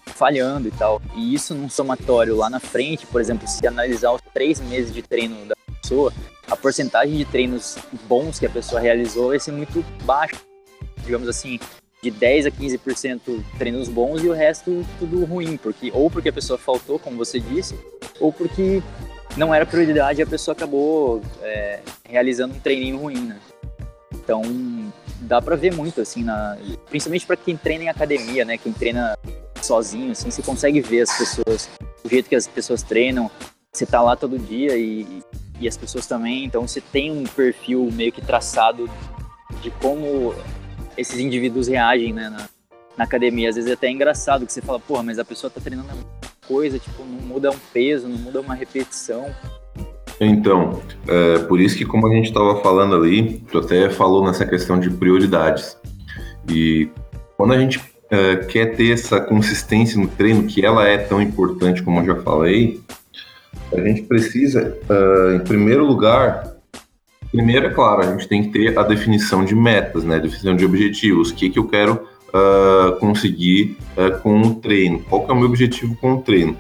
falhando 0.06 0.67
e 0.67 0.71
tal. 0.71 1.01
E 1.15 1.33
isso 1.33 1.56
num 1.56 1.69
somatório 1.69 2.35
lá 2.35 2.51
na 2.51 2.59
frente, 2.59 3.07
por 3.07 3.19
exemplo, 3.19 3.47
se 3.47 3.65
analisar 3.65 4.11
os 4.11 4.21
três 4.31 4.61
meses 4.61 4.94
de 4.94 5.01
treino 5.01 5.44
da 5.47 5.56
pessoa, 5.81 6.13
a 6.47 6.56
porcentagem 6.56 7.17
de 7.17 7.25
treinos 7.25 7.79
bons 8.07 8.38
que 8.38 8.45
a 8.45 8.50
pessoa 8.50 8.79
realizou 8.79 9.29
vai 9.29 9.39
ser 9.39 9.53
muito 9.53 9.83
baixa. 10.03 10.48
Digamos 11.09 11.27
assim, 11.27 11.59
de 12.03 12.11
10 12.11 12.45
a 12.45 12.51
15% 12.51 13.44
treinos 13.57 13.89
bons 13.89 14.23
e 14.23 14.29
o 14.29 14.31
resto 14.31 14.85
tudo 15.00 15.25
ruim, 15.25 15.57
porque 15.57 15.91
ou 15.91 16.07
porque 16.07 16.29
a 16.29 16.33
pessoa 16.33 16.59
faltou, 16.59 17.00
como 17.00 17.17
você 17.17 17.39
disse, 17.39 17.73
ou 18.19 18.31
porque 18.31 18.83
não 19.35 19.51
era 19.51 19.66
prioridade 19.66 20.19
e 20.19 20.23
a 20.23 20.28
pessoa 20.28 20.54
acabou 20.54 21.19
é, 21.42 21.80
realizando 22.07 22.54
um 22.54 22.59
treininho 22.59 22.99
ruim, 22.99 23.21
né? 23.21 23.39
Então, 24.13 24.44
dá 25.21 25.42
pra 25.42 25.56
ver 25.56 25.73
muito, 25.73 25.99
assim, 25.99 26.23
na, 26.23 26.59
principalmente 26.92 27.25
para 27.25 27.35
quem 27.35 27.57
treina 27.57 27.85
em 27.85 27.89
academia, 27.89 28.45
né? 28.45 28.56
Quem 28.56 28.71
treina 28.71 29.18
sozinho, 29.59 30.11
assim, 30.11 30.30
você 30.30 30.44
consegue 30.44 30.81
ver 30.81 31.01
as 31.01 31.18
pessoas, 31.18 31.68
o 32.04 32.07
jeito 32.07 32.30
que 32.30 32.35
as 32.35 32.45
pessoas 32.45 32.83
treinam, 32.83 33.31
você 33.73 33.83
tá 33.83 33.99
lá 33.99 34.16
todo 34.16 34.37
dia 34.37 34.78
e, 34.78 35.23
e 35.59 35.68
as 35.68 35.75
pessoas 35.75 36.06
também, 36.06 36.45
então 36.45 36.68
você 36.68 36.80
tem 36.80 37.11
um 37.11 37.23
perfil 37.23 37.89
meio 37.92 38.11
que 38.11 38.21
traçado 38.21 38.87
de 39.63 39.71
como 39.71 40.35
esses 40.99 41.19
indivíduos 41.19 41.68
reagem, 41.68 42.13
né, 42.13 42.29
na, 42.29 42.49
na 42.97 43.03
academia. 43.03 43.49
Às 43.49 43.56
vezes 43.56 43.69
é 43.69 43.73
até 43.73 43.89
engraçado 43.89 44.45
que 44.45 44.53
você 44.53 44.61
fala, 44.61 44.79
porra, 44.79 45.03
mas 45.03 45.19
a 45.19 45.25
pessoa 45.25 45.49
tá 45.49 45.61
treinando 45.61 45.89
coisa, 46.47 46.79
tipo, 46.79 47.03
não 47.03 47.21
muda 47.21 47.51
um 47.51 47.59
peso, 47.71 48.07
não 48.07 48.18
muda 48.18 48.41
uma 48.41 48.53
repetição. 48.53 49.33
Então, 50.19 50.81
é, 51.07 51.39
por 51.39 51.59
isso 51.59 51.77
que 51.77 51.85
como 51.85 52.07
a 52.07 52.13
gente 52.13 52.25
estava 52.27 52.61
falando 52.61 52.95
ali, 52.95 53.41
tu 53.51 53.59
até 53.59 53.89
falou 53.89 54.25
nessa 54.25 54.45
questão 54.45 54.79
de 54.79 54.89
prioridades. 54.89 55.77
E 56.49 56.89
quando 57.37 57.53
a 57.53 57.59
gente 57.59 57.79
é, 58.09 58.37
quer 58.37 58.75
ter 58.75 58.91
essa 58.91 59.21
consistência 59.21 59.99
no 59.99 60.07
treino, 60.07 60.44
que 60.47 60.65
ela 60.65 60.85
é 60.87 60.97
tão 60.97 61.21
importante 61.21 61.81
como 61.81 62.01
eu 62.01 62.06
já 62.07 62.15
falei, 62.21 62.81
a 63.71 63.79
gente 63.81 64.01
precisa, 64.03 64.77
uh, 64.89 65.35
em 65.35 65.39
primeiro 65.41 65.85
lugar, 65.85 66.58
primeiro 67.31 67.68
é 67.68 67.69
claro, 67.69 68.02
a 68.02 68.12
gente 68.12 68.28
tem 68.28 68.44
que 68.44 68.50
ter 68.50 68.78
a 68.78 68.83
definição 68.83 69.44
de 69.45 69.56
metas, 69.56 70.04
né? 70.04 70.19
Definição 70.19 70.56
de 70.56 70.66
objetivos. 70.66 71.31
O 71.31 71.36
que, 71.36 71.50
que 71.50 71.59
eu 71.59 71.68
quero 71.68 72.07
uh, 72.30 72.95
conseguir 73.00 73.78
uh, 73.98 74.19
com 74.21 74.42
o 74.42 74.56
treino. 74.56 75.00
Qual 75.09 75.26
que 75.26 75.31
é 75.31 75.33
o 75.33 75.38
meu 75.38 75.48
objetivo 75.48 75.95
com 75.98 76.14
o 76.14 76.21
treino? 76.21 76.57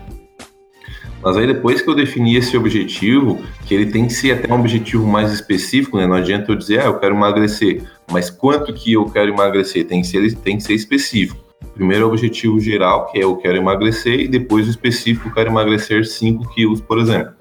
Mas 1.21 1.35
aí 1.35 1.45
depois 1.45 1.81
que 1.81 1.89
eu 1.89 1.95
definir 1.95 2.37
esse 2.37 2.55
objetivo, 2.55 3.41
que 3.65 3.73
ele 3.73 3.87
tem 3.87 4.07
que 4.07 4.13
ser 4.13 4.31
até 4.31 4.53
um 4.53 4.59
objetivo 4.59 5.05
mais 5.05 5.33
específico, 5.33 5.97
né? 5.97 6.07
Não 6.07 6.15
adianta 6.15 6.51
eu 6.51 6.55
dizer, 6.55 6.79
ah, 6.79 6.85
eu 6.85 6.97
quero 6.97 7.15
emagrecer, 7.15 7.83
mas 8.09 8.29
quanto 8.29 8.73
que 8.73 8.93
eu 8.93 9.05
quero 9.05 9.29
emagrecer? 9.29 9.85
Tem 9.85 10.01
que 10.01 10.07
ser, 10.07 10.33
tem 10.35 10.57
que 10.57 10.63
ser 10.63 10.73
específico. 10.73 11.43
Primeiro 11.73 12.03
é 12.03 12.07
o 12.07 12.09
objetivo 12.09 12.59
geral, 12.59 13.07
que 13.07 13.19
é 13.19 13.23
eu 13.23 13.35
quero 13.35 13.57
emagrecer, 13.57 14.19
e 14.19 14.27
depois 14.27 14.67
o 14.67 14.69
específico, 14.69 15.27
eu 15.27 15.33
quero 15.33 15.49
emagrecer 15.49 16.05
5 16.05 16.53
quilos, 16.53 16.79
por 16.79 16.99
exemplo. 16.99 17.33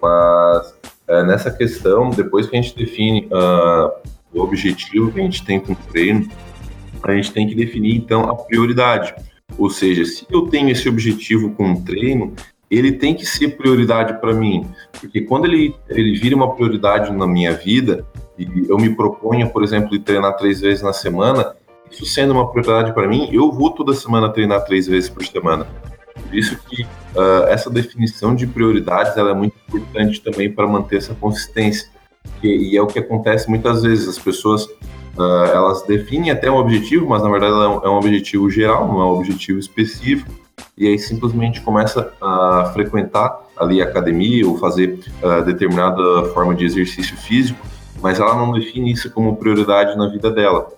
Mas 0.00 0.77
é, 1.08 1.24
nessa 1.24 1.50
questão, 1.50 2.10
depois 2.10 2.46
que 2.46 2.56
a 2.56 2.60
gente 2.60 2.76
define 2.76 3.28
uh, 3.32 3.90
o 4.32 4.42
objetivo 4.42 5.10
que 5.10 5.20
a 5.20 5.22
gente 5.22 5.44
tem 5.44 5.58
com 5.58 5.72
o 5.72 5.76
treino, 5.76 6.28
a 7.02 7.14
gente 7.14 7.32
tem 7.32 7.46
que 7.46 7.54
definir 7.54 7.96
então 7.96 8.28
a 8.28 8.36
prioridade. 8.36 9.14
Ou 9.56 9.70
seja, 9.70 10.04
se 10.04 10.26
eu 10.30 10.42
tenho 10.42 10.68
esse 10.68 10.88
objetivo 10.88 11.50
com 11.52 11.72
o 11.72 11.82
treino, 11.82 12.34
ele 12.70 12.92
tem 12.92 13.14
que 13.14 13.24
ser 13.24 13.56
prioridade 13.56 14.20
para 14.20 14.34
mim, 14.34 14.66
porque 15.00 15.22
quando 15.22 15.46
ele, 15.46 15.74
ele 15.88 16.14
vira 16.18 16.36
uma 16.36 16.54
prioridade 16.54 17.10
na 17.10 17.26
minha 17.26 17.52
vida, 17.52 18.06
e 18.38 18.66
eu 18.68 18.76
me 18.76 18.94
proponho, 18.94 19.48
por 19.50 19.64
exemplo, 19.64 19.90
de 19.90 19.98
treinar 20.00 20.36
três 20.36 20.60
vezes 20.60 20.82
na 20.82 20.92
semana, 20.92 21.54
isso 21.90 22.04
sendo 22.04 22.34
uma 22.34 22.50
prioridade 22.50 22.92
para 22.92 23.08
mim, 23.08 23.30
eu 23.32 23.50
vou 23.50 23.70
toda 23.70 23.94
semana 23.94 24.28
treinar 24.28 24.64
três 24.66 24.86
vezes 24.86 25.08
por 25.08 25.24
semana. 25.24 25.66
Por 26.28 26.36
isso 26.36 26.58
que 26.68 26.82
uh, 26.82 27.44
essa 27.48 27.70
definição 27.70 28.34
de 28.34 28.46
prioridades 28.46 29.16
ela 29.16 29.30
é 29.30 29.34
muito 29.34 29.54
importante 29.66 30.20
também 30.20 30.52
para 30.52 30.66
manter 30.66 30.98
essa 30.98 31.14
consistência. 31.14 31.88
E, 32.42 32.72
e, 32.72 32.76
é 32.76 32.82
o 32.82 32.86
que 32.86 32.98
acontece 32.98 33.48
muitas 33.48 33.82
vezes, 33.82 34.06
as 34.06 34.18
pessoas 34.18 34.64
uh, 34.64 35.44
elas 35.52 35.82
definem 35.82 36.30
até 36.30 36.50
um 36.50 36.56
objetivo, 36.56 37.08
mas 37.08 37.22
na 37.22 37.30
verdade 37.30 37.52
é 37.52 37.68
um, 37.68 37.84
é 37.84 37.88
um 37.88 37.96
objetivo 37.96 38.50
geral, 38.50 38.86
não 38.86 39.00
é 39.00 39.04
um 39.04 39.18
objetivo 39.18 39.58
específico, 39.58 40.30
e 40.76 40.86
aí 40.86 40.98
simplesmente 40.98 41.62
começa 41.62 42.12
a 42.20 42.70
frequentar 42.74 43.40
ali 43.56 43.80
a 43.80 43.84
academia 43.84 44.46
ou 44.46 44.58
fazer 44.58 45.00
uh, 45.22 45.42
determinada 45.44 46.24
forma 46.34 46.54
de 46.54 46.66
exercício 46.66 47.16
físico, 47.16 47.58
mas 48.02 48.20
ela 48.20 48.36
não 48.36 48.52
define 48.52 48.92
isso 48.92 49.10
como 49.10 49.36
prioridade 49.36 49.96
na 49.96 50.08
vida 50.08 50.30
dela. 50.30 50.68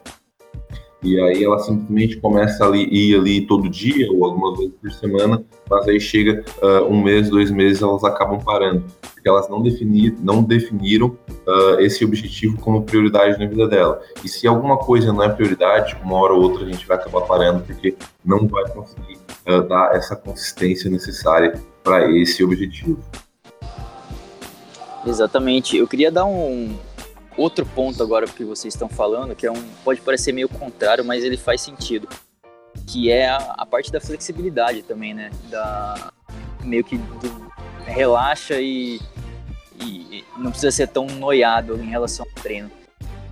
E 1.02 1.18
aí 1.18 1.42
ela 1.42 1.58
simplesmente 1.58 2.18
começa 2.18 2.66
a 2.70 2.76
ir 2.76 3.16
ali 3.16 3.46
todo 3.46 3.68
dia 3.70 4.10
ou 4.12 4.24
algumas 4.24 4.58
vezes 4.58 4.74
por 4.80 4.92
semana, 4.92 5.42
mas 5.68 5.88
aí 5.88 5.98
chega 5.98 6.44
uh, 6.62 6.84
um 6.84 7.02
mês, 7.02 7.30
dois 7.30 7.50
meses, 7.50 7.80
elas 7.80 8.04
acabam 8.04 8.38
parando, 8.38 8.84
porque 9.00 9.26
elas 9.26 9.48
não, 9.48 9.62
definir, 9.62 10.14
não 10.20 10.42
definiram 10.42 11.16
uh, 11.46 11.80
esse 11.80 12.04
objetivo 12.04 12.58
como 12.58 12.82
prioridade 12.82 13.38
na 13.38 13.46
vida 13.46 13.66
dela. 13.66 14.00
E 14.22 14.28
se 14.28 14.46
alguma 14.46 14.76
coisa 14.76 15.10
não 15.10 15.22
é 15.22 15.28
prioridade, 15.30 15.96
uma 16.04 16.16
hora 16.18 16.34
ou 16.34 16.42
outra 16.42 16.66
a 16.66 16.70
gente 16.70 16.86
vai 16.86 16.98
acabar 16.98 17.22
parando, 17.22 17.64
porque 17.64 17.96
não 18.22 18.46
vai 18.46 18.68
conseguir 18.68 19.18
uh, 19.48 19.62
dar 19.66 19.94
essa 19.94 20.14
consistência 20.14 20.90
necessária 20.90 21.54
para 21.82 22.10
esse 22.10 22.44
objetivo. 22.44 22.98
Exatamente. 25.06 25.78
Eu 25.78 25.86
queria 25.86 26.12
dar 26.12 26.26
um, 26.26 26.76
outro 27.40 27.64
ponto 27.64 28.02
agora 28.02 28.26
que 28.26 28.44
vocês 28.44 28.74
estão 28.74 28.88
falando, 28.88 29.34
que 29.34 29.46
é 29.46 29.50
um 29.50 29.62
pode 29.84 30.00
parecer 30.00 30.32
meio 30.32 30.48
contrário, 30.48 31.04
mas 31.04 31.24
ele 31.24 31.36
faz 31.36 31.62
sentido, 31.62 32.08
que 32.86 33.10
é 33.10 33.28
a, 33.28 33.36
a 33.58 33.66
parte 33.66 33.90
da 33.90 34.00
flexibilidade 34.00 34.82
também, 34.82 35.14
né? 35.14 35.30
Da 35.48 36.12
meio 36.62 36.84
que 36.84 36.98
do, 36.98 37.50
relaxa 37.86 38.60
e, 38.60 39.00
e, 39.80 40.24
não 40.36 40.50
precisa 40.50 40.70
ser 40.70 40.88
tão 40.88 41.06
noiado 41.06 41.82
em 41.82 41.86
relação 41.86 42.26
ao 42.26 42.42
treino. 42.42 42.70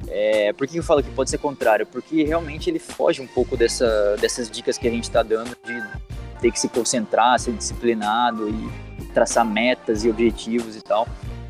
É, 0.08 0.52
por 0.54 0.66
que 0.66 0.78
eu 0.78 0.82
falo 0.82 1.02
que 1.02 1.10
pode 1.10 1.28
ser 1.28 1.38
contrário? 1.38 1.86
Porque 1.86 2.24
realmente 2.24 2.70
ele 2.70 2.78
foge 2.78 3.20
um 3.20 3.26
pouco 3.26 3.56
dessa, 3.56 4.16
dessas 4.16 4.50
dicas 4.50 4.78
que 4.78 4.88
a 4.88 4.90
gente 4.90 5.04
está 5.04 5.22
dando 5.22 5.50
de 5.64 6.40
ter 6.40 6.50
que 6.50 6.58
se 6.58 6.68
concentrar, 6.68 7.38
ser 7.38 7.52
disciplinado 7.52 8.48
e 8.48 9.04
traçar 9.12 9.44
metas 9.44 10.04
e 10.04 10.08
objetivos 10.08 10.76
e 10.76 10.80
tal 10.80 11.06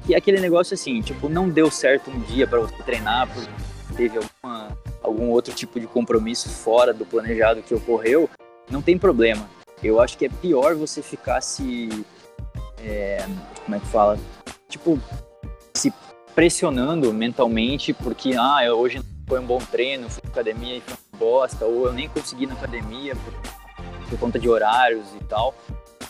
que 0.08 0.14
aquele 0.14 0.40
negócio 0.40 0.72
assim, 0.72 1.02
tipo, 1.02 1.28
não 1.28 1.50
deu 1.50 1.70
certo 1.70 2.10
um 2.10 2.18
dia 2.20 2.46
para 2.46 2.58
você 2.60 2.82
treinar 2.82 3.28
porque 3.28 3.50
teve 3.94 4.16
alguma, 4.16 4.78
algum 5.02 5.28
outro 5.28 5.52
tipo 5.52 5.78
de 5.78 5.86
compromisso 5.86 6.48
fora 6.48 6.94
do 6.94 7.04
planejado 7.04 7.60
que 7.60 7.74
ocorreu, 7.74 8.28
não 8.70 8.80
tem 8.80 8.96
problema. 8.96 9.46
Eu 9.82 10.00
acho 10.00 10.16
que 10.16 10.24
é 10.24 10.30
pior 10.30 10.74
você 10.74 11.02
ficar 11.02 11.42
se. 11.42 11.90
É, 12.82 13.22
como 13.66 13.76
é 13.76 13.80
que 13.80 13.86
fala? 13.88 14.18
Tipo, 14.66 14.98
se 15.74 15.92
pressionando 16.34 17.12
mentalmente 17.12 17.92
porque, 17.92 18.32
ah, 18.32 18.60
hoje 18.72 19.02
foi 19.28 19.38
um 19.40 19.46
bom 19.46 19.58
treino, 19.58 20.08
fui 20.08 20.22
academia 20.26 20.78
e 20.78 20.80
foi 20.80 20.94
uma 20.94 21.18
bosta, 21.18 21.66
ou 21.66 21.84
eu 21.84 21.92
nem 21.92 22.08
consegui 22.08 22.46
na 22.46 22.54
academia 22.54 23.14
por, 23.14 24.08
por 24.08 24.18
conta 24.18 24.38
de 24.38 24.48
horários 24.48 25.06
e 25.20 25.24
tal 25.24 25.54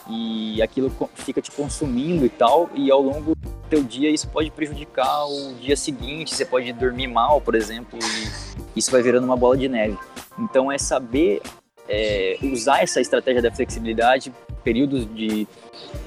e 0.09 0.63
aquilo 0.63 0.91
fica 1.15 1.41
te 1.41 1.51
consumindo 1.51 2.25
e 2.25 2.29
tal, 2.29 2.71
e 2.75 2.91
ao 2.91 3.03
longo 3.03 3.35
do 3.35 3.51
teu 3.69 3.83
dia 3.83 4.11
isso 4.11 4.29
pode 4.29 4.51
prejudicar 4.51 5.27
o 5.27 5.55
dia 5.61 5.77
seguinte, 5.77 6.35
você 6.35 6.45
pode 6.45 6.73
dormir 6.73 7.07
mal, 7.07 7.41
por 7.41 7.55
exemplo, 7.55 7.99
e 8.03 8.79
isso 8.79 8.91
vai 8.91 9.03
virando 9.03 9.25
uma 9.25 9.37
bola 9.37 9.57
de 9.57 9.69
neve. 9.69 9.99
Então 10.39 10.73
é 10.73 10.79
saber 10.79 11.43
é, 11.89 12.39
usar 12.43 12.83
essa 12.83 13.01
estratégia 13.01 13.43
da 13.43 13.53
flexibilidade, 13.53 14.33
períodos 14.65 15.07
de 15.15 15.47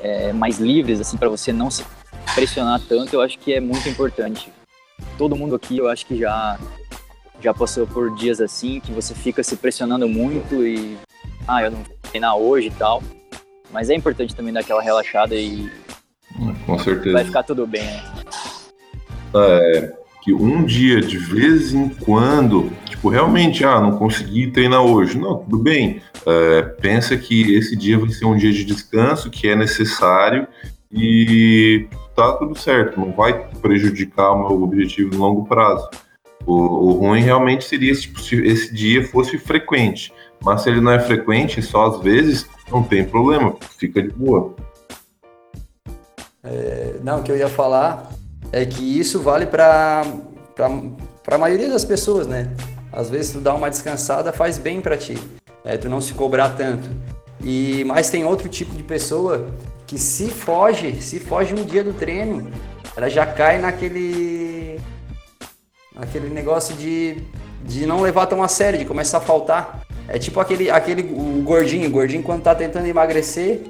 é, 0.01 0.33
mais 0.33 0.59
livres, 0.59 0.99
assim, 0.99 1.17
para 1.17 1.29
você 1.29 1.53
não 1.53 1.69
se 1.69 1.85
pressionar 2.33 2.81
tanto, 2.87 3.13
eu 3.13 3.21
acho 3.21 3.37
que 3.37 3.53
é 3.53 3.59
muito 3.59 3.87
importante. 3.87 4.51
Todo 5.17 5.35
mundo 5.35 5.55
aqui, 5.55 5.77
eu 5.77 5.87
acho 5.87 6.05
que 6.05 6.17
já 6.17 6.59
já 7.41 7.53
passou 7.53 7.87
por 7.87 8.13
dias 8.15 8.39
assim, 8.39 8.79
que 8.79 8.91
você 8.91 9.15
fica 9.15 9.41
se 9.41 9.55
pressionando 9.55 10.07
muito 10.07 10.63
e 10.63 10.95
ah, 11.47 11.63
eu 11.63 11.71
não 11.71 11.83
vou 11.83 11.97
treinar 12.03 12.37
hoje 12.37 12.67
e 12.67 12.71
tal. 12.71 13.01
Mas 13.71 13.89
é 13.89 13.95
importante 13.95 14.35
também 14.35 14.53
dar 14.53 14.61
aquela 14.61 14.81
relaxada 14.81 15.35
e. 15.35 15.69
Com 16.65 16.79
certeza. 16.79 17.13
Vai 17.13 17.25
ficar 17.25 17.43
tudo 17.43 17.67
bem, 17.67 17.83
né? 17.83 18.03
É, 19.33 19.93
que 20.21 20.33
um 20.33 20.63
dia 20.63 21.01
de 21.01 21.17
vez 21.17 21.73
em 21.73 21.89
quando, 21.89 22.71
tipo, 22.85 23.09
realmente, 23.09 23.63
ah, 23.63 23.79
não 23.79 23.97
consegui 23.97 24.51
treinar 24.51 24.81
hoje. 24.81 25.17
Não, 25.17 25.37
tudo 25.37 25.57
bem. 25.57 26.01
É, 26.25 26.61
pensa 26.61 27.17
que 27.17 27.55
esse 27.55 27.75
dia 27.75 27.97
vai 27.97 28.09
ser 28.09 28.25
um 28.25 28.37
dia 28.37 28.51
de 28.51 28.63
descanso, 28.63 29.29
que 29.29 29.47
é 29.47 29.55
necessário 29.55 30.47
e 30.91 31.87
tá 32.15 32.33
tudo 32.33 32.57
certo, 32.57 32.99
não 32.99 33.11
vai 33.11 33.47
prejudicar 33.61 34.31
o 34.31 34.39
meu 34.39 34.63
objetivo 34.63 35.15
no 35.15 35.21
longo 35.21 35.45
prazo. 35.45 35.89
O, 36.45 36.53
o 36.53 36.91
ruim 36.93 37.21
realmente 37.21 37.63
seria 37.63 37.93
tipo, 37.93 38.19
se 38.19 38.35
esse 38.35 38.73
dia 38.73 39.07
fosse 39.07 39.37
frequente, 39.37 40.11
mas 40.43 40.61
se 40.61 40.69
ele 40.69 40.81
não 40.81 40.91
é 40.91 40.99
frequente, 40.99 41.61
só 41.61 41.87
às 41.87 42.01
vezes, 42.01 42.49
não 42.71 42.83
tem 42.83 43.03
problema, 43.03 43.55
fica 43.77 44.01
de 44.01 44.09
boa. 44.09 44.55
É, 46.43 46.95
não, 47.03 47.19
o 47.19 47.23
que 47.23 47.31
eu 47.31 47.37
ia 47.37 47.49
falar 47.49 48.11
é 48.51 48.65
que 48.65 48.99
isso 48.99 49.21
vale 49.21 49.45
para 49.45 50.03
a 51.27 51.37
maioria 51.37 51.69
das 51.69 51.85
pessoas, 51.85 52.27
né? 52.27 52.51
Às 52.91 53.09
vezes 53.09 53.31
tu 53.33 53.39
dá 53.39 53.53
uma 53.53 53.69
descansada 53.69 54.33
faz 54.33 54.57
bem 54.57 54.81
para 54.81 54.97
ti, 54.97 55.17
é, 55.63 55.77
tu 55.77 55.87
não 55.87 56.01
se 56.01 56.13
cobrar 56.13 56.49
tanto. 56.51 56.89
E 57.43 57.83
mas 57.85 58.09
tem 58.09 58.25
outro 58.25 58.49
tipo 58.49 58.75
de 58.75 58.83
pessoa 58.83 59.47
que 59.87 59.97
se 59.97 60.29
foge, 60.29 61.01
se 61.01 61.19
foge 61.19 61.53
um 61.53 61.63
dia 61.63 61.83
do 61.83 61.93
treino, 61.93 62.51
ela 62.95 63.09
já 63.09 63.25
cai 63.25 63.59
naquele 63.59 64.79
naquele 65.95 66.29
negócio 66.29 66.75
de, 66.75 67.17
de 67.63 67.85
não 67.85 68.01
levar 68.01 68.25
tão 68.25 68.41
a 68.41 68.47
sério, 68.47 68.79
de 68.79 68.85
começar 68.85 69.17
a 69.17 69.21
faltar. 69.21 69.81
É 70.07 70.19
tipo 70.19 70.39
aquele, 70.39 70.69
aquele 70.69 71.03
o 71.03 71.41
gordinho, 71.43 71.87
o 71.87 71.91
gordinho 71.91 72.23
quando 72.23 72.43
tá 72.43 72.53
tentando 72.53 72.85
emagrecer, 72.87 73.61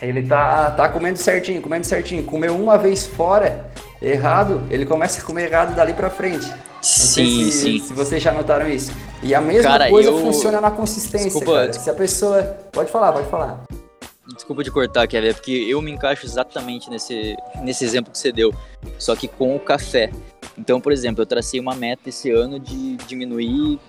ele 0.00 0.22
tá, 0.22 0.70
tá 0.72 0.88
comendo 0.88 1.18
certinho, 1.18 1.62
comendo 1.62 1.86
certinho. 1.86 2.22
Comeu 2.24 2.54
uma 2.54 2.76
vez 2.76 3.06
fora, 3.06 3.70
errado, 4.02 4.62
ele 4.70 4.84
começa 4.84 5.20
a 5.20 5.24
comer 5.24 5.50
errado 5.50 5.74
dali 5.74 5.92
pra 5.92 6.10
frente. 6.10 6.52
Sim, 6.82 7.50
se, 7.50 7.52
sim. 7.52 7.78
Se 7.80 7.94
vocês 7.94 8.22
já 8.22 8.30
notaram 8.30 8.68
isso. 8.68 8.92
E 9.22 9.34
a 9.34 9.40
mesma 9.40 9.70
cara, 9.70 9.88
coisa 9.88 10.10
eu... 10.10 10.18
funciona 10.18 10.60
na 10.60 10.70
consistência, 10.70 11.30
desculpa, 11.30 11.52
cara. 11.52 11.72
Se 11.72 11.88
a 11.88 11.94
pessoa... 11.94 12.42
Pode 12.70 12.90
falar, 12.90 13.12
pode 13.12 13.28
falar. 13.28 13.64
Desculpa 14.34 14.62
de 14.62 14.70
cortar, 14.70 15.06
Kevin, 15.06 15.28
é 15.28 15.32
porque 15.32 15.66
eu 15.68 15.80
me 15.80 15.90
encaixo 15.90 16.26
exatamente 16.26 16.90
nesse, 16.90 17.36
nesse 17.62 17.84
exemplo 17.84 18.10
que 18.10 18.18
você 18.18 18.32
deu, 18.32 18.54
só 18.98 19.14
que 19.14 19.28
com 19.28 19.54
o 19.54 19.60
café. 19.60 20.10
Então, 20.56 20.80
por 20.80 20.92
exemplo, 20.92 21.22
eu 21.22 21.26
tracei 21.26 21.58
uma 21.58 21.74
meta 21.74 22.08
esse 22.08 22.30
ano 22.30 22.58
de 22.58 22.96
diminuir 23.08 23.80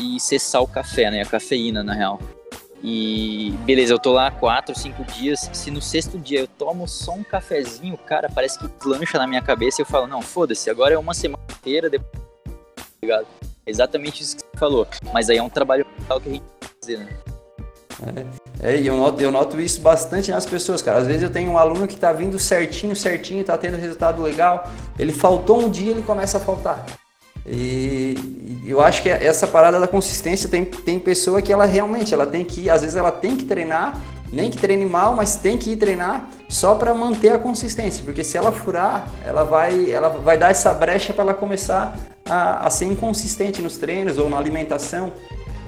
e 0.00 0.20
cessar 0.20 0.62
o 0.62 0.68
café, 0.68 1.10
né? 1.10 1.22
A 1.22 1.26
cafeína, 1.26 1.82
na 1.82 1.94
real. 1.94 2.20
E 2.82 3.52
beleza, 3.64 3.92
eu 3.92 3.98
tô 3.98 4.12
lá 4.12 4.30
quatro, 4.30 4.76
cinco 4.76 5.04
dias. 5.04 5.48
Se 5.52 5.70
no 5.70 5.80
sexto 5.80 6.18
dia 6.18 6.40
eu 6.40 6.48
tomo 6.48 6.88
só 6.88 7.12
um 7.12 7.22
cafezinho, 7.22 7.96
cara, 7.96 8.28
parece 8.28 8.58
que 8.58 8.68
lancha 8.84 9.18
na 9.18 9.26
minha 9.26 9.40
cabeça 9.40 9.80
e 9.80 9.82
eu 9.82 9.86
falo, 9.86 10.06
não, 10.06 10.20
foda-se, 10.20 10.68
agora 10.68 10.94
é 10.94 10.98
uma 10.98 11.14
semana 11.14 11.42
inteira 11.60 11.88
depois. 11.88 12.22
Ligado? 13.00 13.26
Exatamente 13.64 14.22
isso 14.22 14.36
que 14.36 14.42
você 14.42 14.58
falou. 14.58 14.86
Mas 15.12 15.30
aí 15.30 15.36
é 15.38 15.42
um 15.42 15.48
trabalho 15.48 15.86
mental 15.98 16.20
que 16.20 16.28
a 16.28 16.32
gente 16.32 16.42
tem 16.42 16.68
que 16.68 16.74
fazer, 16.80 16.98
né? 16.98 17.21
É, 18.60 18.72
é, 18.72 18.80
e 18.80 18.86
eu 18.86 18.96
noto, 18.96 19.20
eu 19.20 19.30
noto 19.30 19.60
isso 19.60 19.80
bastante 19.80 20.30
nas 20.30 20.46
pessoas, 20.46 20.82
cara. 20.82 20.98
Às 20.98 21.06
vezes 21.06 21.22
eu 21.22 21.30
tenho 21.30 21.52
um 21.52 21.58
aluno 21.58 21.86
que 21.86 21.96
tá 21.96 22.12
vindo 22.12 22.38
certinho, 22.38 22.94
certinho, 22.96 23.44
tá 23.44 23.56
tendo 23.56 23.76
resultado 23.76 24.22
legal. 24.22 24.70
Ele 24.98 25.12
faltou 25.12 25.60
um 25.60 25.70
dia, 25.70 25.92
ele 25.92 26.02
começa 26.02 26.38
a 26.38 26.40
faltar. 26.40 26.84
E 27.46 28.62
eu 28.66 28.80
acho 28.80 29.02
que 29.02 29.08
essa 29.08 29.46
parada 29.46 29.80
da 29.80 29.88
consistência 29.88 30.48
tem, 30.48 30.64
tem 30.64 30.98
pessoa 30.98 31.42
que 31.42 31.52
ela 31.52 31.64
realmente 31.64 32.14
ela 32.14 32.26
tem 32.26 32.44
que 32.44 32.70
às 32.70 32.82
vezes 32.82 32.96
ela 32.96 33.10
tem 33.10 33.36
que 33.36 33.44
treinar, 33.44 34.00
nem 34.32 34.48
que 34.48 34.56
treine 34.56 34.86
mal, 34.86 35.16
mas 35.16 35.36
tem 35.36 35.58
que 35.58 35.72
ir 35.72 35.76
treinar 35.76 36.28
só 36.48 36.76
para 36.76 36.94
manter 36.94 37.32
a 37.32 37.38
consistência, 37.38 38.04
porque 38.04 38.22
se 38.22 38.36
ela 38.36 38.52
furar, 38.52 39.08
ela 39.24 39.42
vai 39.42 39.90
ela 39.90 40.08
vai 40.08 40.38
dar 40.38 40.50
essa 40.52 40.72
brecha 40.72 41.12
para 41.12 41.24
ela 41.24 41.34
começar 41.34 41.98
a, 42.24 42.66
a 42.66 42.70
ser 42.70 42.84
inconsistente 42.84 43.60
nos 43.60 43.76
treinos 43.76 44.18
ou 44.18 44.30
na 44.30 44.38
alimentação. 44.38 45.12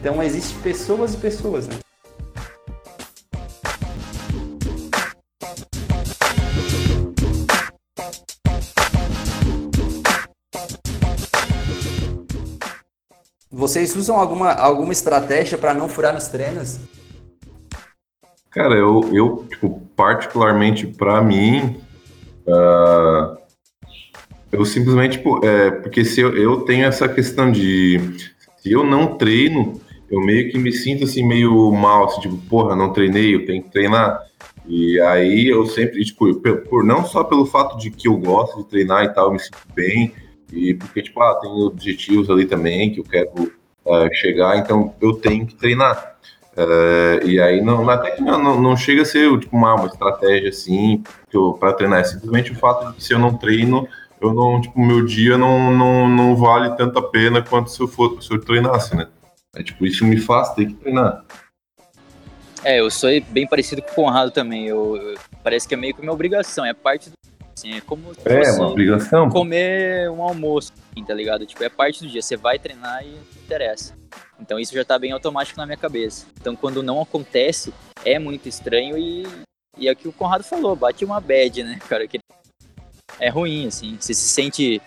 Então 0.01 0.23
existem 0.23 0.57
pessoas 0.61 1.15
e 1.15 1.17
pessoas, 1.17 1.67
né? 1.67 1.77
Vocês 13.55 13.95
usam 13.95 14.17
alguma, 14.17 14.53
alguma 14.53 14.93
estratégia 14.93 15.57
para 15.57 15.73
não 15.73 15.89
furar 15.89 16.13
nos 16.13 16.27
treinos? 16.27 16.81
Cara, 18.51 18.75
eu, 18.75 19.09
eu 19.13 19.47
tipo, 19.49 19.81
particularmente 19.95 20.89
para 20.89 21.23
mim, 21.23 21.77
uh, 22.49 23.39
eu 24.51 24.65
simplesmente, 24.65 25.19
tipo, 25.19 25.45
é, 25.47 25.71
porque 25.71 26.05
se 26.05 26.21
eu, 26.21 26.37
eu 26.37 26.63
tenho 26.63 26.85
essa 26.85 27.09
questão 27.09 27.51
de, 27.53 28.01
se 28.57 28.73
eu 28.73 28.85
não 28.85 29.17
treino, 29.17 29.81
eu 30.11 30.21
meio 30.21 30.51
que 30.51 30.59
me 30.59 30.73
sinto 30.73 31.05
assim 31.05 31.25
meio 31.25 31.71
mal, 31.71 32.07
assim, 32.07 32.23
tipo, 32.23 32.37
porra, 32.49 32.75
não 32.75 32.93
treinei, 32.93 33.37
eu 33.37 33.47
tenho 33.47 33.63
que 33.63 33.71
treinar. 33.71 34.21
E 34.67 35.01
aí 35.01 35.47
eu 35.47 35.65
sempre, 35.67 36.05
tipo, 36.05 36.35
por, 36.69 36.83
não 36.83 37.05
só 37.07 37.23
pelo 37.23 37.47
fato 37.47 37.79
de 37.79 37.93
que 37.93 38.09
eu 38.09 38.17
gosto 38.17 38.65
de 38.65 38.69
treinar 38.69 39.05
e 39.05 39.15
tal, 39.15 39.27
eu 39.27 39.33
me 39.33 39.39
sinto 39.39 39.59
bem, 39.77 40.13
e 40.53 40.75
porque, 40.75 41.03
tipo, 41.03 41.21
ah, 41.23 41.35
tem 41.41 41.51
objetivos 41.51 42.31
ali 42.31 42.47
também 42.47 42.93
que 42.93 43.01
eu 43.01 43.05
quero 43.05 43.53
uh, 43.85 44.15
chegar, 44.15 44.59
então 44.59 44.95
eu 45.01 45.15
tenho 45.15 45.47
que 45.47 45.55
treinar. 45.55 46.15
Uh, 46.57 47.27
e 47.27 47.41
aí 47.41 47.61
não, 47.61 47.89
até 47.91 48.13
que 48.13 48.23
não, 48.23 48.61
não 48.61 48.77
chega 48.77 49.03
a 49.03 49.05
ser 49.05 49.29
tipo, 49.41 49.57
uma, 49.57 49.75
uma 49.75 49.87
estratégia 49.87 50.51
assim 50.51 51.03
para 51.59 51.73
treinar, 51.73 51.99
é 51.99 52.05
simplesmente 52.05 52.53
o 52.53 52.55
fato 52.55 52.87
de 52.89 52.95
que 52.95 53.03
se 53.03 53.13
eu 53.13 53.19
não 53.19 53.37
treino, 53.37 53.89
eu 54.21 54.33
não, 54.33 54.61
tipo, 54.61 54.79
meu 54.81 55.05
dia 55.05 55.37
não, 55.37 55.73
não, 55.73 56.09
não 56.09 56.37
vale 56.37 56.77
tanta 56.77 57.03
pena 57.03 57.43
quanto 57.43 57.71
se 57.71 57.81
eu 57.81 57.89
for 57.89 58.23
se 58.23 58.33
eu 58.33 58.41
treinasse, 58.41 58.97
né? 58.97 59.09
É 59.57 59.63
tipo, 59.63 59.85
isso 59.85 60.05
me 60.05 60.17
faz 60.17 60.55
ter 60.55 60.67
que 60.67 60.75
treinar. 60.75 61.25
É, 62.65 62.81
eu 62.81 62.91
sou 62.91 63.11
bem 63.29 63.47
parecido 63.47 63.83
com 63.83 63.91
o 63.91 63.95
Conrado 63.95 64.31
também. 64.31 64.67
Eu, 64.67 64.97
eu, 64.97 65.19
parece 65.43 65.69
que 65.69 65.75
é 65.75 65.77
meio 65.77 65.95
que 65.95 66.01
uma 66.01 66.13
obrigação, 66.13 66.65
é 66.65 66.73
parte 66.73 67.11
do. 67.11 67.17
Assim, 67.57 67.77
é 67.77 67.81
como 67.81 68.13
é, 68.25 68.53
uma 68.53 68.69
obrigação. 68.69 69.31
comer 69.31 70.11
um 70.11 70.23
almoço, 70.23 70.73
assim, 70.91 71.05
tá 71.05 71.15
ligado? 71.15 71.47
Tipo, 71.47 71.63
é 71.63 71.69
parte 71.69 72.01
do 72.03 72.11
dia. 72.11 72.21
Você 72.21 72.37
vai 72.37 72.59
treinar 72.59 73.05
e 73.07 73.11
não 73.13 73.43
interessa. 73.45 73.95
Então 74.41 74.59
isso 74.59 74.75
já 74.75 74.85
tá 74.85 74.99
bem 74.99 75.13
automático 75.13 75.59
na 75.59 75.65
minha 75.65 75.77
cabeça. 75.77 76.27
Então 76.41 76.57
quando 76.57 76.83
não 76.83 77.01
acontece, 77.01 77.73
é 78.05 78.19
muito 78.19 78.49
estranho 78.49 78.99
e, 78.99 79.25
e 79.79 79.89
é 79.89 79.93
o 79.93 79.97
que 79.97 80.09
o 80.09 80.13
Conrado 80.13 80.43
falou, 80.43 80.75
bate 80.75 81.05
uma 81.05 81.21
bad, 81.21 81.63
né, 81.63 81.79
cara? 81.89 82.09
Que 82.09 82.19
é 83.21 83.29
ruim, 83.29 83.69
assim. 83.69 83.97
Você 84.01 84.13
se 84.13 84.29
sente 84.29 84.83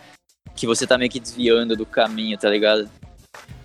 que 0.54 0.68
você 0.68 0.86
tá 0.86 0.98
meio 0.98 1.10
que 1.10 1.20
desviando 1.20 1.76
do 1.76 1.86
caminho, 1.86 2.38
tá 2.38 2.50
ligado? 2.50 2.90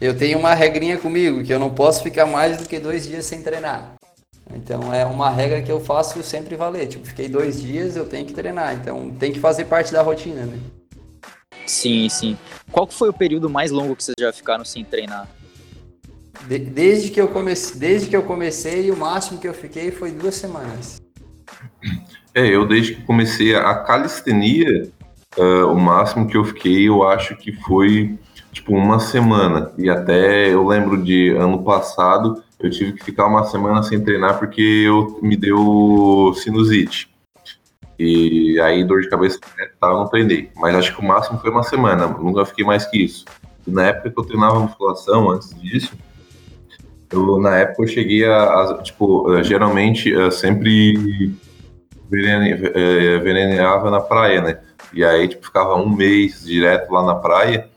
Eu 0.01 0.17
tenho 0.17 0.39
uma 0.39 0.55
regrinha 0.55 0.99
comigo, 0.99 1.43
que 1.43 1.53
eu 1.53 1.59
não 1.59 1.75
posso 1.75 2.03
ficar 2.03 2.27
mais 2.27 2.59
do 2.59 2.69
que 2.69 2.79
dois 2.79 3.07
dias 3.07 3.25
sem 3.25 3.43
treinar. 3.43 3.95
Então 4.55 4.93
é 4.93 5.05
uma 5.05 5.31
regra 5.31 5.63
que 5.63 5.71
eu 5.71 5.81
faço 5.81 6.23
sempre 6.23 6.57
valer. 6.57 6.87
Tipo, 6.87 7.07
fiquei 7.07 7.29
dois 7.29 7.61
dias, 7.61 7.97
eu 7.97 8.07
tenho 8.07 8.27
que 8.27 8.33
treinar. 8.33 8.75
Então 8.75 9.11
tem 9.11 9.33
que 9.33 9.41
fazer 9.41 9.65
parte 9.65 9.93
da 9.93 10.03
rotina, 10.03 10.45
né? 10.45 10.59
Sim, 11.67 12.09
sim. 12.09 12.37
Qual 12.71 12.87
foi 12.87 13.09
o 13.09 13.13
período 13.13 13.49
mais 13.49 13.71
longo 13.71 13.97
que 13.97 14.05
vocês 14.05 14.17
já 14.19 14.33
ficaram 14.33 14.65
sem 14.65 14.85
treinar? 14.85 15.29
De, 16.47 16.59
desde, 16.59 17.11
que 17.11 17.21
eu 17.21 17.29
comecei, 17.29 17.79
desde 17.79 18.09
que 18.09 18.17
eu 18.17 18.23
comecei, 18.23 18.91
o 18.91 18.97
máximo 18.97 19.39
que 19.39 19.47
eu 19.47 19.55
fiquei 19.55 19.91
foi 19.91 20.11
duas 20.11 20.35
semanas. 20.35 21.01
É, 22.35 22.47
eu 22.47 22.67
desde 22.67 22.95
que 22.95 23.03
comecei 23.03 23.55
a 23.55 23.75
calistenia, 23.75 24.91
uh, 25.37 25.67
o 25.67 25.79
máximo 25.79 26.27
que 26.27 26.35
eu 26.35 26.43
fiquei, 26.43 26.89
eu 26.89 27.07
acho 27.07 27.37
que 27.37 27.53
foi 27.53 28.19
tipo 28.51 28.75
uma 28.75 28.99
semana. 28.99 29.71
E 29.77 29.91
até 29.91 30.49
eu 30.49 30.67
lembro 30.67 31.03
de 31.03 31.29
ano 31.37 31.63
passado, 31.63 32.43
eu 32.63 32.71
tive 32.71 32.93
que 32.93 33.05
ficar 33.05 33.27
uma 33.27 33.45
semana 33.45 33.83
sem 33.83 34.03
treinar 34.03 34.39
porque 34.39 34.61
eu 34.61 35.19
me 35.23 35.37
deu 35.37 36.33
sinusite. 36.37 37.11
E 37.99 38.59
aí 38.61 38.85
dor 38.85 39.03
de 39.03 39.09
cabeça 39.09 39.39
né, 39.57 39.69
tal, 39.81 39.99
não 39.99 40.09
treinei. 40.09 40.51
Mas 40.57 40.75
acho 40.75 40.95
que 40.95 41.01
o 41.01 41.05
máximo 41.05 41.39
foi 41.39 41.51
uma 41.51 41.63
semana, 41.63 42.07
nunca 42.07 42.45
fiquei 42.45 42.65
mais 42.65 42.87
que 42.87 43.03
isso. 43.03 43.25
E 43.67 43.71
na 43.71 43.87
época 43.87 44.11
que 44.11 44.19
eu 44.19 44.25
treinava 44.25 44.59
musculação, 44.59 45.31
antes 45.31 45.55
disso, 45.61 45.93
eu, 47.11 47.39
na 47.39 47.59
época 47.59 47.83
eu 47.83 47.87
cheguei 47.87 48.25
a, 48.25 48.45
a 48.45 48.83
tipo, 48.83 49.33
eh, 49.35 49.45
geralmente 49.45 50.09
eu 50.09 50.31
sempre 50.31 51.33
eh, 52.13 53.19
veneneava 53.19 53.91
na 53.91 54.01
praia, 54.01 54.41
né? 54.41 54.59
E 54.93 55.05
aí, 55.05 55.29
tipo, 55.29 55.47
ficava 55.47 55.75
um 55.77 55.89
mês 55.89 56.45
direto 56.45 56.91
lá 56.91 57.03
na 57.03 57.15
praia 57.15 57.69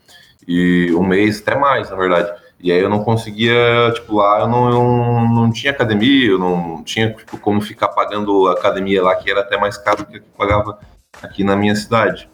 e 0.46 0.92
um 0.94 1.06
mês 1.06 1.40
até 1.40 1.58
mais, 1.58 1.90
na 1.90 1.96
verdade. 1.96 2.32
E 2.58 2.72
aí 2.72 2.80
eu 2.80 2.88
não 2.88 3.04
conseguia, 3.04 3.54
tipo, 3.94 4.16
lá 4.16 4.40
eu 4.40 4.48
não, 4.48 4.70
eu 4.70 5.28
não 5.28 5.52
tinha 5.52 5.72
academia, 5.72 6.30
eu 6.30 6.38
não 6.38 6.82
tinha 6.82 7.12
tipo, 7.12 7.38
como 7.38 7.60
ficar 7.60 7.88
pagando 7.88 8.48
academia 8.48 9.02
lá, 9.02 9.14
que 9.14 9.30
era 9.30 9.40
até 9.40 9.58
mais 9.58 9.76
caro 9.76 9.98
do 9.98 10.06
que 10.06 10.18
eu 10.18 10.22
pagava 10.36 10.78
aqui 11.22 11.44
na 11.44 11.54
minha 11.54 11.74
cidade. 11.76 12.28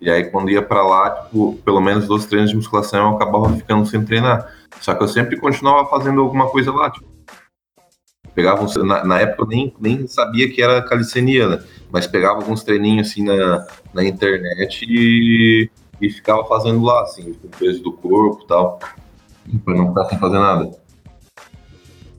E 0.00 0.10
aí 0.10 0.24
quando 0.30 0.50
ia 0.50 0.62
para 0.62 0.82
lá, 0.82 1.10
tipo, 1.10 1.54
pelo 1.64 1.80
menos 1.80 2.06
dois 2.06 2.26
treinos 2.26 2.50
de 2.50 2.56
musculação 2.56 3.10
eu 3.10 3.16
acabava 3.16 3.52
ficando 3.56 3.84
sem 3.86 4.04
treinar. 4.04 4.48
Só 4.80 4.94
que 4.94 5.02
eu 5.02 5.08
sempre 5.08 5.36
continuava 5.36 5.88
fazendo 5.88 6.20
alguma 6.20 6.48
coisa 6.48 6.70
lá, 6.72 6.90
tipo, 6.90 7.06
pegava 8.34 8.62
uns, 8.62 8.76
na, 8.76 9.04
na, 9.04 9.20
época 9.20 9.42
eu 9.42 9.46
nem, 9.48 9.74
nem 9.80 10.06
sabia 10.06 10.50
que 10.52 10.62
era 10.62 10.82
calistenia, 10.82 11.48
né? 11.48 11.64
Mas 11.90 12.06
pegava 12.06 12.36
alguns 12.36 12.62
treininhos 12.62 13.08
assim 13.08 13.24
na, 13.24 13.66
na 13.92 14.04
internet 14.04 14.84
e 14.88 15.70
e 16.00 16.10
ficava 16.10 16.44
fazendo 16.44 16.82
lá, 16.82 17.02
assim, 17.02 17.32
com 17.34 17.48
peso 17.48 17.82
do 17.82 17.92
corpo 17.92 18.42
e 18.44 18.46
tal, 18.46 18.78
pra 19.64 19.74
não 19.74 19.88
ficar 19.88 20.04
sem 20.06 20.18
fazer 20.18 20.38
nada. 20.38 20.70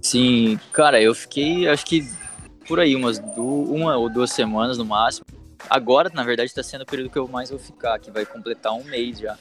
Sim, 0.01 0.59
cara, 0.71 1.01
eu 1.01 1.15
fiquei, 1.15 1.67
acho 1.67 1.85
que 1.85 2.07
por 2.67 2.79
aí, 2.79 2.95
umas 2.95 3.19
duas, 3.19 3.69
uma 3.69 3.95
ou 3.95 4.09
duas 4.09 4.31
semanas 4.31 4.77
no 4.77 4.85
máximo. 4.85 5.25
Agora, 5.69 6.11
na 6.13 6.23
verdade, 6.23 6.49
está 6.49 6.63
sendo 6.63 6.81
o 6.81 6.85
período 6.85 7.09
que 7.09 7.17
eu 7.17 7.27
mais 7.27 7.49
vou 7.49 7.59
ficar, 7.59 7.99
que 7.99 8.11
vai 8.11 8.25
completar 8.25 8.73
um 8.73 8.83
mês 8.83 9.19
já. 9.19 9.38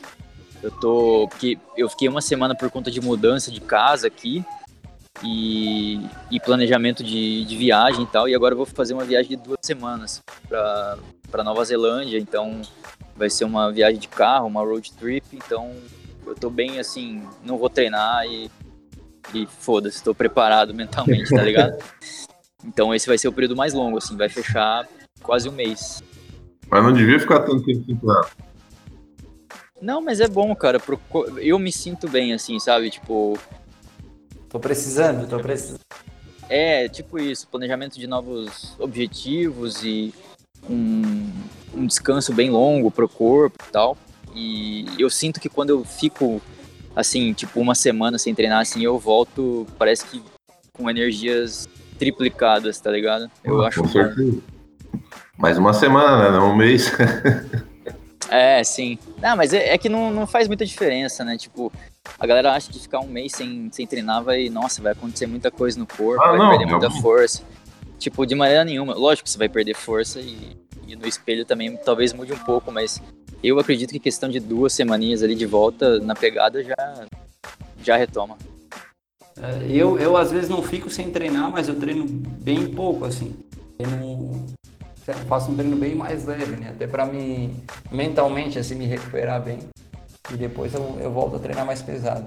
Eu 0.62 0.70
tô. 0.70 1.26
Porque 1.28 1.58
eu 1.76 1.88
fiquei 1.88 2.08
uma 2.08 2.20
semana 2.20 2.54
por 2.54 2.70
conta 2.70 2.90
de 2.90 3.00
mudança 3.00 3.50
de 3.50 3.60
casa 3.60 4.06
aqui 4.06 4.44
e, 5.22 6.00
e 6.30 6.40
planejamento 6.40 7.02
de, 7.02 7.44
de 7.44 7.56
viagem 7.56 8.04
e 8.04 8.06
tal. 8.06 8.28
E 8.28 8.34
agora 8.34 8.52
eu 8.52 8.58
vou 8.58 8.66
fazer 8.66 8.94
uma 8.94 9.04
viagem 9.04 9.36
de 9.36 9.36
duas 9.36 9.58
semanas 9.62 10.22
para 10.48 11.44
Nova 11.44 11.64
Zelândia. 11.64 12.18
Então 12.18 12.62
vai 13.16 13.28
ser 13.28 13.44
uma 13.44 13.70
viagem 13.70 13.98
de 13.98 14.08
carro, 14.08 14.46
uma 14.46 14.62
road 14.62 14.92
trip, 14.92 15.24
então 15.32 15.72
eu 16.26 16.34
tô 16.34 16.50
bem 16.50 16.78
assim, 16.78 17.22
não 17.44 17.58
vou 17.58 17.68
treinar 17.68 18.26
e, 18.26 18.50
e 19.34 19.46
foda-se, 19.46 20.02
tô 20.02 20.14
preparado 20.14 20.72
mentalmente, 20.74 21.30
tá 21.30 21.42
ligado? 21.42 21.76
então 22.64 22.94
esse 22.94 23.06
vai 23.06 23.18
ser 23.18 23.28
o 23.28 23.32
período 23.32 23.56
mais 23.56 23.74
longo, 23.74 23.98
assim, 23.98 24.16
vai 24.16 24.28
fechar 24.28 24.88
quase 25.22 25.48
um 25.48 25.52
mês. 25.52 26.02
Mas 26.68 26.82
não 26.82 26.92
devia 26.92 27.20
ficar 27.20 27.40
tanto 27.40 27.62
tempo 27.64 27.84
sem 27.84 27.96
treinar. 27.96 28.30
Não, 29.80 30.00
mas 30.00 30.18
é 30.18 30.26
bom, 30.26 30.54
cara. 30.56 30.80
Eu 31.36 31.58
me 31.58 31.70
sinto 31.70 32.08
bem, 32.08 32.32
assim, 32.32 32.58
sabe? 32.58 32.88
Tipo. 32.88 33.38
Tô 34.48 34.58
precisando, 34.58 35.28
tô 35.28 35.38
precisando. 35.38 35.80
É, 36.48 36.88
tipo 36.88 37.18
isso, 37.18 37.48
planejamento 37.48 37.98
de 37.98 38.06
novos 38.06 38.74
objetivos 38.78 39.82
e 39.82 40.14
um, 40.68 41.30
um 41.74 41.86
descanso 41.86 42.32
bem 42.32 42.50
longo 42.50 42.90
pro 42.90 43.08
corpo 43.08 43.56
e 43.68 43.72
tal. 43.72 43.96
E 44.34 44.86
eu 44.98 45.08
sinto 45.08 45.40
que 45.40 45.48
quando 45.48 45.70
eu 45.70 45.84
fico, 45.84 46.42
assim, 46.94 47.32
tipo, 47.32 47.60
uma 47.60 47.74
semana 47.74 48.18
sem 48.18 48.34
treinar, 48.34 48.60
assim, 48.60 48.82
eu 48.82 48.98
volto, 48.98 49.66
parece 49.78 50.04
que 50.06 50.22
com 50.72 50.90
energias 50.90 51.68
triplicadas, 51.98 52.80
tá 52.80 52.90
ligado? 52.90 53.30
Eu 53.44 53.62
ah, 53.62 53.68
acho 53.68 53.80
com 53.80 53.88
certeza. 53.88 54.42
Mais 55.38 55.56
uma 55.56 55.72
semana, 55.72 56.24
né? 56.24 56.36
Não 56.36 56.52
um 56.52 56.56
mês. 56.56 56.92
é, 58.28 58.62
sim. 58.64 58.98
Não, 59.22 59.36
mas 59.36 59.52
é, 59.52 59.74
é, 59.74 59.78
que 59.78 59.88
não, 59.88 60.10
não 60.10 60.26
faz 60.26 60.48
muita 60.48 60.66
diferença, 60.66 61.24
né? 61.24 61.36
Tipo, 61.36 61.72
a 62.18 62.26
galera 62.26 62.52
acha 62.52 62.72
que 62.72 62.78
ficar 62.80 63.00
um 63.00 63.08
mês 63.08 63.32
sem, 63.32 63.68
sem 63.72 63.86
treinar 63.86 64.22
vai, 64.22 64.48
nossa, 64.48 64.82
vai 64.82 64.92
acontecer 64.92 65.26
muita 65.26 65.50
coisa 65.50 65.78
no 65.78 65.86
corpo, 65.86 66.22
ah, 66.22 66.30
vai 66.30 66.38
não, 66.38 66.50
perder 66.50 66.66
muita 66.66 66.90
força. 66.90 67.42
Tipo, 67.98 68.26
de 68.26 68.34
maneira 68.34 68.64
nenhuma. 68.64 68.94
Lógico 68.94 69.24
que 69.24 69.30
você 69.30 69.38
vai 69.38 69.48
perder 69.48 69.74
força 69.74 70.20
e, 70.20 70.56
e 70.86 70.96
no 70.96 71.06
espelho 71.06 71.44
também 71.44 71.76
talvez 71.76 72.12
mude 72.12 72.32
um 72.32 72.38
pouco, 72.38 72.70
mas 72.72 73.00
eu 73.42 73.58
acredito 73.58 73.90
que 73.90 74.00
questão 74.00 74.28
de 74.28 74.40
duas 74.40 74.72
semaninhas 74.72 75.22
ali 75.22 75.34
de 75.34 75.46
volta 75.46 75.98
na 76.00 76.14
pegada 76.14 76.62
já, 76.62 77.06
já 77.82 77.96
retoma. 77.96 78.36
É, 79.40 79.66
eu, 79.68 79.98
eu 79.98 80.16
às 80.16 80.30
vezes 80.30 80.48
não 80.48 80.62
fico 80.62 80.88
sem 80.88 81.10
treinar, 81.10 81.50
mas 81.50 81.68
eu 81.68 81.74
treino 81.74 82.04
bem 82.06 82.66
pouco, 82.66 83.04
assim. 83.04 83.36
Eu 83.78 85.14
faço 85.28 85.50
um 85.50 85.56
treino 85.56 85.76
bem 85.76 85.94
mais 85.94 86.24
leve, 86.24 86.56
né? 86.56 86.70
Até 86.70 86.86
para 86.86 87.04
me 87.04 87.54
mentalmente 87.90 88.58
assim 88.58 88.76
me 88.76 88.86
recuperar 88.86 89.42
bem. 89.42 89.58
E 90.32 90.36
depois 90.36 90.72
eu, 90.72 90.98
eu 91.00 91.10
volto 91.10 91.36
a 91.36 91.38
treinar 91.38 91.66
mais 91.66 91.82
pesado. 91.82 92.26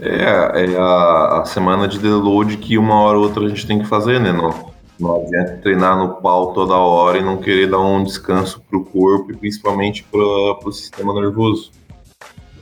É, 0.00 0.64
é 0.64 0.76
a, 0.76 1.42
a, 1.42 1.44
semana 1.44 1.86
de 1.86 1.98
deload 1.98 2.56
que 2.56 2.76
uma 2.76 3.00
hora 3.00 3.18
ou 3.18 3.24
outra 3.24 3.44
a 3.44 3.48
gente 3.48 3.66
tem 3.66 3.78
que 3.78 3.84
fazer, 3.84 4.18
né? 4.18 4.32
Não, 4.32 4.71
não 5.02 5.20
adianta 5.20 5.58
treinar 5.58 5.98
no 5.98 6.14
pau 6.20 6.52
toda 6.54 6.74
hora 6.74 7.18
e 7.18 7.22
não 7.22 7.38
querer 7.38 7.68
dar 7.68 7.80
um 7.80 8.04
descanso 8.04 8.60
pro 8.60 8.84
corpo 8.84 9.32
e 9.32 9.36
principalmente 9.36 10.04
para 10.04 10.54
pro 10.60 10.72
sistema 10.72 11.12
nervoso, 11.12 11.72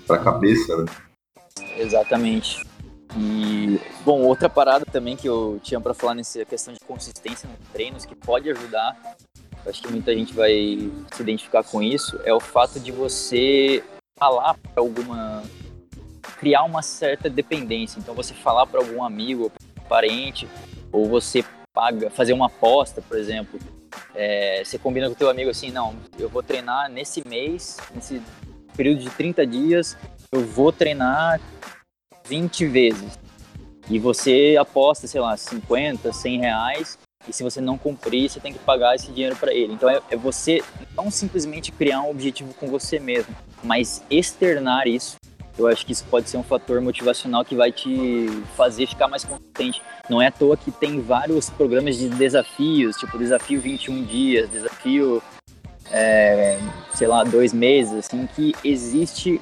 pra 0.07 0.19
cabeça, 0.19 0.77
né? 0.79 0.87
Exatamente. 1.77 2.65
E, 3.17 3.79
bom, 4.05 4.23
outra 4.23 4.49
parada 4.49 4.87
também 4.87 5.17
que 5.17 5.29
eu 5.29 5.61
tinha 5.63 5.81
para 5.81 5.93
falar 5.93 6.15
nessa 6.15 6.45
questão 6.45 6.73
de 6.73 6.81
consistência 6.81 7.49
nos 7.49 7.69
treinos, 7.73 8.07
que 8.07 8.15
pode 8.15 8.49
ajudar, 8.51 8.97
acho 9.67 9.83
que 9.83 9.91
muita 9.91 10.15
gente 10.15 10.33
vai 10.33 10.91
se 11.13 11.23
identificar 11.23 11.63
com 11.63 11.83
isso, 11.83 12.19
é 12.25 12.33
o 12.33 12.41
fato 12.41 12.81
de 12.81 12.91
você 12.91 13.85
falar 14.19 14.55
para 14.55 14.83
alguma 14.83 15.43
criar 16.39 16.65
uma 16.65 16.81
certa 16.81 17.29
dependência. 17.29 17.99
Então 17.99 18.15
você 18.15 18.33
falar 18.33 18.67
para 18.67 18.81
algum 18.81 19.05
amigo, 19.05 19.53
parente, 19.89 20.49
ou 20.91 21.07
você 21.07 21.45
paga, 21.73 22.11
fazer 22.11 22.33
uma 22.33 22.47
aposta, 22.47 23.03
por 23.03 23.19
exemplo. 23.19 23.59
É, 24.15 24.63
você 24.65 24.79
combina 24.79 25.07
com 25.07 25.13
o 25.13 25.17
teu 25.17 25.31
amigo 25.31 25.51
assim, 25.51 25.71
não, 25.71 25.95
eu 26.19 26.29
vou 26.29 26.43
treinar 26.43 26.91
nesse 26.91 27.27
mês, 27.27 27.79
nesse 27.95 28.23
período 28.77 29.01
de 29.01 29.11
30 29.11 29.47
dias, 29.47 29.97
eu 30.33 30.45
vou 30.45 30.73
treinar 30.73 31.41
20 32.27 32.67
vezes. 32.67 33.19
E 33.89 33.99
você 33.99 34.57
aposta, 34.59 35.07
sei 35.07 35.21
lá, 35.21 35.37
50, 35.37 36.13
100 36.13 36.41
reais, 36.41 36.99
e 37.29 37.33
se 37.33 37.43
você 37.43 37.61
não 37.61 37.77
cumprir, 37.77 38.31
você 38.31 38.41
tem 38.41 38.53
que 38.53 38.59
pagar 38.61 38.95
esse 38.95 39.13
dinheiro 39.13 39.37
para 39.37 39.53
ele. 39.53 39.75
Então 39.75 39.91
é, 39.91 40.01
é, 40.11 40.17
você 40.17 40.63
não 40.97 41.11
simplesmente 41.11 41.71
criar 41.71 42.03
um 42.03 42.11
objetivo 42.11 42.55
com 42.55 42.69
você 42.69 42.99
mesmo, 42.99 43.35
mas 43.63 44.03
externar 44.11 44.87
isso. 44.87 45.17
Eu 45.61 45.67
acho 45.67 45.85
que 45.85 45.93
isso 45.93 46.05
pode 46.11 46.31
ser 46.31 46.39
um 46.39 46.43
fator 46.43 46.81
motivacional 46.81 47.45
que 47.45 47.55
vai 47.55 47.71
te 47.71 48.27
fazer 48.57 48.87
ficar 48.87 49.09
mais 49.09 49.25
consistente. 49.25 49.83
Não 50.09 50.21
é 50.21 50.29
à 50.29 50.33
toa 50.33 50.57
que 50.57 50.71
tem 50.71 51.03
vários 51.03 51.51
programas 51.51 51.99
de 51.99 52.09
desafios, 52.09 52.97
tipo 52.97 53.19
desafio 53.19 53.61
21 53.61 54.03
dias, 54.05 54.49
desafio, 54.49 55.23
é, 55.91 56.59
sei 56.95 57.07
lá, 57.07 57.23
dois 57.25 57.53
meses, 57.53 57.93
assim, 58.07 58.27
que 58.35 58.55
existe 58.65 59.39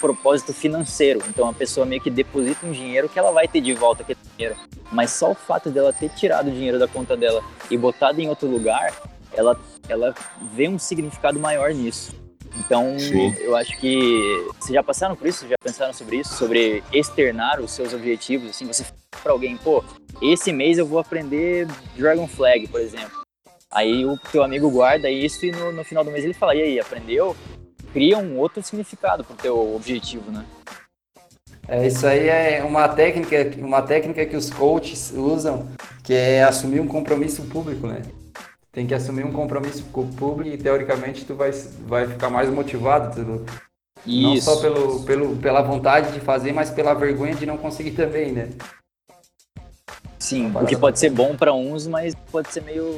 propósito 0.00 0.52
financeiro. 0.52 1.22
Então 1.28 1.48
a 1.48 1.52
pessoa 1.54 1.86
meio 1.86 2.02
que 2.02 2.10
deposita 2.10 2.66
um 2.66 2.72
dinheiro 2.72 3.08
que 3.08 3.18
ela 3.18 3.30
vai 3.30 3.46
ter 3.46 3.60
de 3.60 3.72
volta 3.72 4.02
aquele 4.02 4.18
dinheiro. 4.36 4.56
Mas 4.90 5.12
só 5.12 5.30
o 5.30 5.36
fato 5.36 5.70
dela 5.70 5.92
ter 5.92 6.08
tirado 6.10 6.48
o 6.48 6.52
dinheiro 6.52 6.80
da 6.80 6.88
conta 6.88 7.16
dela 7.16 7.44
e 7.70 7.76
botado 7.76 8.20
em 8.20 8.28
outro 8.28 8.48
lugar, 8.48 8.92
ela, 9.32 9.56
ela 9.88 10.12
vê 10.52 10.66
um 10.66 10.80
significado 10.80 11.38
maior 11.38 11.72
nisso. 11.72 12.19
Então, 12.58 12.98
Sim. 12.98 13.34
eu 13.38 13.56
acho 13.56 13.78
que 13.78 14.44
vocês 14.58 14.74
já 14.74 14.82
passaram 14.82 15.14
por 15.14 15.26
isso, 15.26 15.48
já 15.48 15.56
pensaram 15.62 15.92
sobre 15.92 16.16
isso, 16.16 16.34
sobre 16.34 16.82
externar 16.92 17.60
os 17.60 17.70
seus 17.70 17.94
objetivos, 17.94 18.50
assim, 18.50 18.66
você 18.66 18.84
para 19.22 19.32
alguém, 19.32 19.56
pô, 19.56 19.84
esse 20.22 20.52
mês 20.52 20.78
eu 20.78 20.86
vou 20.86 20.98
aprender 20.98 21.66
Dragon 21.96 22.26
Flag, 22.26 22.66
por 22.68 22.80
exemplo. 22.80 23.20
Aí 23.70 24.04
o 24.04 24.18
teu 24.32 24.42
amigo 24.42 24.70
guarda 24.70 25.10
isso 25.10 25.46
e 25.46 25.52
no, 25.52 25.72
no 25.72 25.84
final 25.84 26.02
do 26.02 26.10
mês 26.10 26.24
ele 26.24 26.34
fala, 26.34 26.54
e 26.54 26.62
aí, 26.62 26.80
aprendeu? 26.80 27.36
cria 27.92 28.18
um 28.18 28.38
outro 28.38 28.62
significado 28.62 29.24
para 29.24 29.34
o 29.34 29.36
teu 29.36 29.74
objetivo, 29.74 30.30
né? 30.30 30.44
É, 31.68 31.86
isso 31.86 32.06
aí 32.06 32.28
é 32.28 32.64
uma 32.64 32.88
técnica, 32.88 33.52
uma 33.58 33.82
técnica 33.82 34.26
que 34.26 34.36
os 34.36 34.50
coaches 34.50 35.12
usam, 35.12 35.68
que 36.02 36.12
é 36.12 36.42
assumir 36.42 36.80
um 36.80 36.88
compromisso 36.88 37.42
público, 37.44 37.86
né? 37.86 38.02
Tem 38.72 38.86
que 38.86 38.94
assumir 38.94 39.24
um 39.24 39.32
compromisso 39.32 39.84
público 39.84 40.54
e 40.54 40.56
teoricamente 40.56 41.24
tu 41.24 41.34
vai, 41.34 41.50
vai 41.86 42.06
ficar 42.06 42.30
mais 42.30 42.48
motivado, 42.48 43.14
tu, 43.14 43.44
não 44.06 44.40
só 44.40 44.60
pelo, 44.60 45.02
pelo, 45.04 45.36
pela 45.36 45.60
vontade 45.60 46.12
de 46.12 46.20
fazer, 46.20 46.52
mas 46.52 46.70
pela 46.70 46.94
vergonha 46.94 47.34
de 47.34 47.44
não 47.44 47.58
conseguir 47.58 47.92
também, 47.92 48.32
né? 48.32 48.50
Sim, 50.18 50.52
o 50.54 50.66
que 50.66 50.76
pode 50.76 50.98
ser 50.98 51.10
bom 51.10 51.36
para 51.36 51.52
uns, 51.52 51.86
mas 51.86 52.14
pode 52.30 52.52
ser 52.52 52.62
meio 52.62 52.96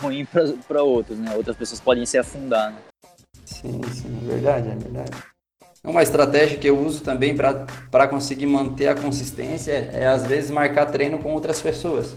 ruim 0.00 0.26
para 0.66 0.82
outros, 0.82 1.18
né? 1.18 1.34
Outras 1.36 1.56
pessoas 1.56 1.80
podem 1.80 2.06
se 2.06 2.16
afundar, 2.16 2.72
né? 2.72 2.78
Sim, 3.44 3.80
sim, 3.92 4.18
é 4.22 4.32
verdade, 4.32 4.68
é 4.68 4.74
verdade. 4.74 5.10
Uma 5.84 6.02
estratégia 6.02 6.58
que 6.58 6.68
eu 6.68 6.78
uso 6.78 7.02
também 7.02 7.36
para 7.36 8.08
conseguir 8.08 8.46
manter 8.46 8.88
a 8.88 8.94
consistência 8.94 9.72
é, 9.72 10.06
às 10.06 10.26
vezes, 10.26 10.50
marcar 10.50 10.86
treino 10.86 11.18
com 11.18 11.32
outras 11.32 11.60
pessoas. 11.60 12.14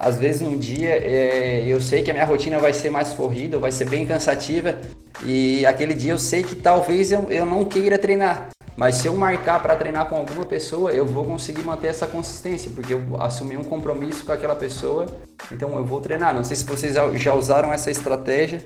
Às 0.00 0.16
vezes, 0.16 0.42
um 0.42 0.56
dia, 0.56 0.90
é, 0.90 1.64
eu 1.66 1.80
sei 1.80 2.02
que 2.02 2.10
a 2.10 2.14
minha 2.14 2.24
rotina 2.24 2.56
vai 2.60 2.72
ser 2.72 2.88
mais 2.88 3.12
corrida, 3.12 3.58
vai 3.58 3.72
ser 3.72 3.88
bem 3.88 4.06
cansativa, 4.06 4.78
e 5.24 5.66
aquele 5.66 5.92
dia 5.92 6.12
eu 6.12 6.18
sei 6.18 6.44
que 6.44 6.54
talvez 6.54 7.10
eu, 7.10 7.26
eu 7.30 7.44
não 7.44 7.64
queira 7.64 7.98
treinar. 7.98 8.48
Mas 8.76 8.94
se 8.94 9.08
eu 9.08 9.16
marcar 9.16 9.60
para 9.60 9.74
treinar 9.74 10.08
com 10.08 10.14
alguma 10.14 10.44
pessoa, 10.44 10.92
eu 10.92 11.04
vou 11.04 11.24
conseguir 11.24 11.62
manter 11.64 11.88
essa 11.88 12.06
consistência, 12.06 12.70
porque 12.72 12.94
eu 12.94 13.02
assumi 13.18 13.56
um 13.56 13.64
compromisso 13.64 14.24
com 14.24 14.30
aquela 14.30 14.54
pessoa, 14.54 15.06
então 15.50 15.76
eu 15.76 15.84
vou 15.84 16.00
treinar. 16.00 16.32
Não 16.32 16.44
sei 16.44 16.54
se 16.54 16.64
vocês 16.64 16.94
já 16.94 17.34
usaram 17.34 17.72
essa 17.72 17.90
estratégia, 17.90 18.62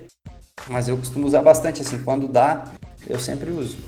mas 0.68 0.86
eu 0.86 0.98
costumo 0.98 1.26
usar 1.26 1.40
bastante, 1.40 1.80
assim, 1.80 1.96
quando 2.04 2.28
dá, 2.28 2.64
eu 3.08 3.18
sempre 3.18 3.50
uso. 3.50 3.78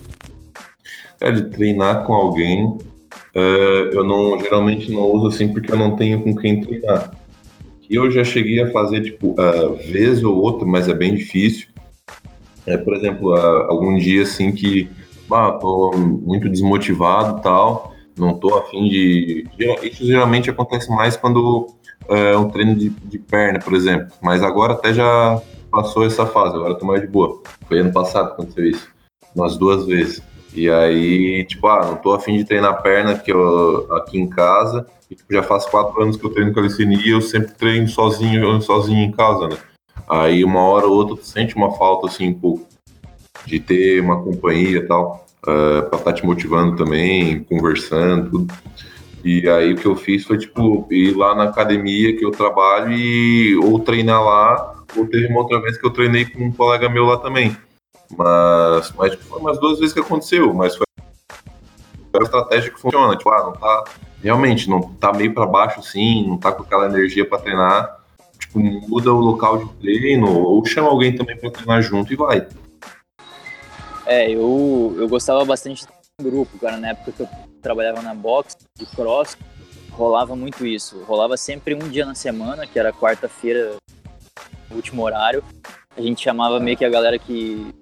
É, 1.21 1.31
de 1.31 1.51
treinar 1.51 2.07
com 2.07 2.15
alguém, 2.15 2.69
uh, 2.69 3.93
eu 3.93 4.03
não 4.03 4.41
geralmente 4.41 4.91
não 4.91 5.03
uso 5.03 5.27
assim 5.27 5.53
porque 5.53 5.71
eu 5.71 5.77
não 5.77 5.95
tenho 5.95 6.23
com 6.23 6.35
quem 6.35 6.63
treinar. 6.63 7.13
Eu 7.89 8.11
já 8.11 8.25
cheguei 8.25 8.61
a 8.63 8.71
fazer, 8.71 9.03
tipo, 9.03 9.33
uh, 9.33 9.75
vez 9.77 10.23
ou 10.25 10.37
outra, 10.37 10.67
mas 10.67 10.89
é 10.89 10.95
bem 10.95 11.15
difícil. 11.15 11.69
É, 12.67 12.77
por 12.77 12.95
exemplo, 12.95 13.35
uh, 13.35 13.71
algum 13.71 13.97
dia 13.97 14.23
assim 14.23 14.53
que, 14.53 14.91
ah, 15.31 15.53
tô 15.53 15.93
muito 15.97 16.49
desmotivado 16.49 17.43
tal, 17.43 17.95
não 18.17 18.39
tô 18.39 18.55
afim 18.57 18.89
de... 18.89 19.47
Isso 19.83 20.07
geralmente 20.07 20.49
acontece 20.49 20.89
mais 20.91 21.17
quando 21.17 21.67
é 22.09 22.37
um 22.37 22.49
treino 22.49 22.75
de, 22.75 22.91
de 22.91 23.19
perna, 23.19 23.59
por 23.59 23.75
exemplo. 23.75 24.09
Mas 24.23 24.43
agora 24.43 24.75
até 24.75 24.93
já 24.93 25.41
passou 25.71 26.07
essa 26.07 26.25
fase, 26.25 26.55
agora 26.55 26.79
tô 26.79 26.87
mais 26.87 27.01
de 27.01 27.07
boa. 27.07 27.43
Foi 27.67 27.81
ano 27.81 27.93
passado 27.93 28.29
que 28.29 28.33
aconteceu 28.35 28.67
isso, 28.67 28.89
umas 29.35 29.57
duas 29.57 29.87
vezes. 29.87 30.23
E 30.55 30.71
aí, 30.71 31.45
tipo, 31.45 31.67
ah, 31.67 31.85
não 31.87 31.97
tô 31.97 32.13
afim 32.13 32.37
de 32.37 32.45
treinar 32.45 32.81
perna 32.81 33.19
que 33.19 33.33
eu, 33.33 33.93
aqui 33.93 34.19
em 34.19 34.29
casa. 34.29 34.87
E, 35.11 35.15
tipo, 35.15 35.33
já 35.33 35.43
faz 35.43 35.67
quatro 35.67 36.01
anos 36.01 36.17
que 36.17 36.25
eu 36.25 36.31
treino 36.31 36.55
calistenia 36.55 36.99
e 37.05 37.11
eu 37.11 37.21
sempre 37.21 37.53
treino 37.55 37.89
sozinho, 37.89 38.61
sozinho 38.63 39.03
em 39.03 39.11
casa, 39.11 39.49
né? 39.49 39.57
Aí 40.09 40.45
uma 40.45 40.61
hora 40.61 40.87
ou 40.87 40.95
outra 40.95 41.17
tu 41.17 41.27
sente 41.27 41.57
uma 41.57 41.73
falta, 41.77 42.07
assim, 42.07 42.29
um 42.29 42.35
pouco 42.35 42.67
de 43.47 43.59
ter 43.59 44.01
uma 44.01 44.23
companhia 44.23 44.79
e 44.79 44.87
tal, 44.87 45.27
uh, 45.43 45.89
pra 45.89 45.99
estar 45.99 46.13
tá 46.13 46.13
te 46.13 46.25
motivando 46.25 46.77
também, 46.77 47.43
conversando, 47.45 48.31
tudo. 48.31 48.55
E 49.25 49.49
aí 49.49 49.73
o 49.73 49.77
que 49.77 49.87
eu 49.87 49.97
fiz 49.97 50.25
foi, 50.25 50.39
tipo, 50.39 50.87
ir 50.91 51.17
lá 51.17 51.35
na 51.35 51.45
academia 51.45 52.17
que 52.17 52.25
eu 52.25 52.31
trabalho 52.31 52.93
e 52.93 53.57
ou 53.57 53.81
treinar 53.81 54.23
lá 54.23 54.75
ou 54.97 55.07
teve 55.07 55.27
uma 55.27 55.41
outra 55.41 55.61
vez 55.61 55.77
que 55.79 55.87
eu 55.87 55.91
treinei 55.91 56.25
com 56.25 56.45
um 56.45 56.53
colega 56.53 56.89
meu 56.89 57.07
lá 57.07 57.17
também. 57.17 57.57
Mas, 58.11 58.93
mas 58.93 59.15
foi 59.15 59.41
umas 59.41 59.59
duas 59.59 59.79
vezes 59.79 59.93
que 59.93 60.01
aconteceu, 60.01 60.53
mas 60.53 60.77
foi 60.77 60.85
uma 62.13 62.25
estratégia 62.25 62.71
que 62.71 62.81
funciona. 62.81 63.17
Tipo, 63.17 63.31
ah, 63.31 63.45
não 63.45 63.53
tá. 63.53 63.85
Realmente, 64.23 64.71
não 64.71 64.81
tá 64.95 65.13
meio 65.13 65.35
para 65.35 65.47
baixo 65.47 65.81
assim, 65.81 66.27
não 66.27 66.39
tá 66.39 66.53
com 66.53 66.63
aquela 66.63 66.87
energia 66.87 67.29
para 67.29 67.39
treinar. 67.39 68.01
Tipo, 68.39 68.59
muda 68.59 69.13
o 69.13 69.21
local 69.21 69.59
de 69.59 69.69
treino, 69.75 70.27
ou 70.27 70.65
chama 70.65 70.89
alguém 70.89 71.15
também 71.15 71.37
para 71.37 71.51
treinar 71.51 71.83
junto 71.83 72.13
e 72.13 72.17
vai. 72.17 72.47
É, 74.07 74.31
eu, 74.31 74.95
eu 74.99 75.09
gostava 75.09 75.45
bastante 75.45 75.87
do 76.19 76.31
grupo, 76.31 76.59
cara. 76.59 76.77
Na 76.77 76.91
época 76.91 77.13
que 77.13 77.23
eu 77.23 77.29
trabalhava 77.63 78.03
na 78.03 78.15
box, 78.15 78.57
de 78.79 78.87
cross, 78.87 79.37
rolava 79.93 80.37
muito 80.37 80.67
isso. 80.67 81.03
Rolava 81.05 81.37
sempre 81.37 81.75
um 81.75 81.89
dia 81.89 82.05
na 82.05 82.15
semana, 82.15 82.67
que 82.67 82.79
era 82.79 82.93
quarta-feira, 82.93 83.77
último 84.71 85.03
horário. 85.03 85.43
A 85.97 86.01
gente 86.01 86.23
chamava 86.23 86.61
meio 86.61 86.77
que 86.77 86.85
a 86.85 86.91
galera 86.91 87.19
que 87.19 87.75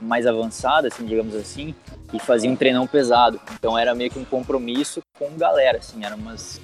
mais 0.00 0.26
avançada, 0.26 0.88
assim, 0.88 1.04
digamos 1.04 1.34
assim, 1.34 1.74
e 2.12 2.18
fazia 2.18 2.50
um 2.50 2.56
treinão 2.56 2.86
pesado. 2.86 3.40
Então 3.54 3.78
era 3.78 3.94
meio 3.94 4.10
que 4.10 4.18
um 4.18 4.24
compromisso 4.24 5.00
com 5.18 5.36
galera, 5.36 5.78
assim, 5.78 6.04
eram 6.04 6.16
umas 6.16 6.60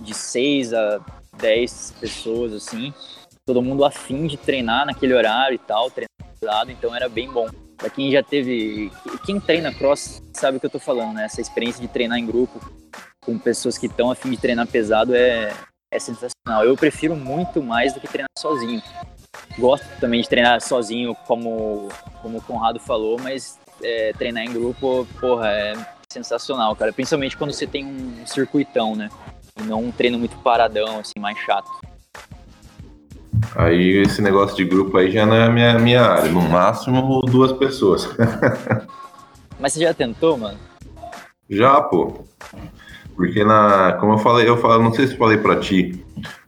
de 0.00 0.14
6 0.14 0.72
a 0.74 1.00
10 1.38 1.94
pessoas, 2.00 2.52
assim, 2.52 2.92
todo 3.46 3.62
mundo 3.62 3.84
afim 3.84 4.26
de 4.26 4.36
treinar 4.36 4.86
naquele 4.86 5.14
horário 5.14 5.54
e 5.54 5.58
tal, 5.58 5.90
treinar 5.90 6.10
pesado, 6.40 6.70
então 6.70 6.94
era 6.94 7.08
bem 7.08 7.30
bom. 7.30 7.48
Pra 7.76 7.90
quem 7.90 8.10
já 8.10 8.22
teve. 8.22 8.90
Quem 9.24 9.38
treina 9.38 9.72
cross 9.72 10.22
sabe 10.32 10.56
o 10.56 10.60
que 10.60 10.66
eu 10.66 10.70
tô 10.70 10.78
falando, 10.78 11.14
né? 11.14 11.26
Essa 11.26 11.42
experiência 11.42 11.80
de 11.80 11.88
treinar 11.88 12.18
em 12.18 12.26
grupo 12.26 12.58
com 13.22 13.38
pessoas 13.38 13.76
que 13.76 13.86
estão 13.86 14.10
afim 14.10 14.30
de 14.30 14.38
treinar 14.38 14.66
pesado 14.66 15.14
é, 15.14 15.52
é 15.92 15.98
sensacional. 15.98 16.64
Eu 16.64 16.74
prefiro 16.74 17.14
muito 17.14 17.62
mais 17.62 17.92
do 17.92 18.00
que 18.00 18.08
treinar 18.08 18.30
sozinho. 18.38 18.82
Gosto 19.58 19.86
também 19.98 20.20
de 20.20 20.28
treinar 20.28 20.60
sozinho, 20.60 21.14
como, 21.26 21.88
como 22.20 22.38
o 22.38 22.42
Conrado 22.42 22.78
falou, 22.78 23.18
mas 23.18 23.58
é, 23.82 24.12
treinar 24.12 24.44
em 24.44 24.52
grupo, 24.52 25.06
porra, 25.18 25.48
é 25.48 25.74
sensacional, 26.10 26.74
cara. 26.76 26.92
Principalmente 26.92 27.36
quando 27.36 27.52
você 27.52 27.66
tem 27.66 27.84
um 27.86 28.26
circuitão, 28.26 28.94
né? 28.94 29.08
E 29.58 29.62
não 29.62 29.84
um 29.84 29.90
treino 29.90 30.18
muito 30.18 30.36
paradão, 30.38 30.98
assim, 30.98 31.18
mais 31.18 31.38
chato. 31.38 31.70
Aí 33.54 34.02
esse 34.02 34.20
negócio 34.20 34.56
de 34.56 34.64
grupo 34.64 34.96
aí 34.96 35.10
já 35.10 35.24
não 35.24 35.34
é 35.34 35.44
a 35.44 35.50
minha, 35.50 35.78
minha 35.78 36.02
área. 36.02 36.30
No 36.30 36.42
máximo 36.42 37.20
duas 37.22 37.52
pessoas. 37.52 38.08
Mas 39.58 39.72
você 39.72 39.80
já 39.80 39.94
tentou, 39.94 40.36
mano? 40.36 40.58
Já, 41.48 41.80
pô. 41.80 42.24
Porque 43.14 43.42
na, 43.44 43.94
como 43.94 44.14
eu 44.14 44.18
falei, 44.18 44.48
eu 44.48 44.58
falo, 44.58 44.82
não 44.82 44.92
sei 44.92 45.06
se 45.06 45.16
falei 45.16 45.38
para 45.38 45.58
ti, 45.58 46.04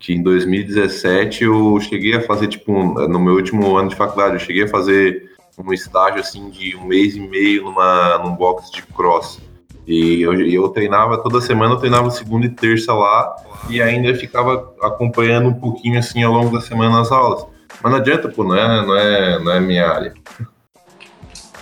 que 0.09 0.15
em 0.15 0.23
2017 0.23 1.45
eu 1.45 1.79
cheguei 1.81 2.15
a 2.15 2.23
fazer 2.23 2.47
tipo 2.47 2.73
no 3.07 3.21
meu 3.21 3.35
último 3.35 3.77
ano 3.77 3.91
de 3.91 3.95
faculdade, 3.95 4.37
eu 4.37 4.41
cheguei 4.41 4.65
a 4.65 4.69
fazer 4.69 5.33
um 5.59 5.71
estágio 5.71 6.21
assim 6.21 6.49
de 6.49 6.75
um 6.75 6.87
mês 6.87 7.15
e 7.15 7.21
meio 7.21 7.65
numa 7.65 8.17
num 8.25 8.35
box 8.35 8.71
de 8.73 8.81
cross. 8.85 9.39
E 9.87 10.23
eu, 10.23 10.33
eu 10.33 10.67
treinava 10.71 11.23
toda 11.23 11.43
semana, 11.43 11.75
eu 11.75 11.79
treinava 11.79 12.11
segunda 12.11 12.47
e 12.47 12.49
terça 12.49 12.95
lá 12.95 13.37
e 13.69 13.83
ainda 13.83 14.15
ficava 14.15 14.73
acompanhando 14.81 15.51
um 15.51 15.55
pouquinho 15.55 15.99
assim 15.99 16.23
ao 16.23 16.33
longo 16.33 16.57
da 16.57 16.63
semana 16.63 17.03
as 17.03 17.13
aulas. 17.13 17.45
Mas 17.83 17.93
não 17.93 17.99
adianta, 17.99 18.31
pô, 18.31 18.45
não 18.45 18.57
é, 18.57 18.87
não 18.87 18.97
é, 18.97 19.39
não 19.45 19.53
é 19.53 19.61
minha 19.61 19.89
área. 19.89 20.15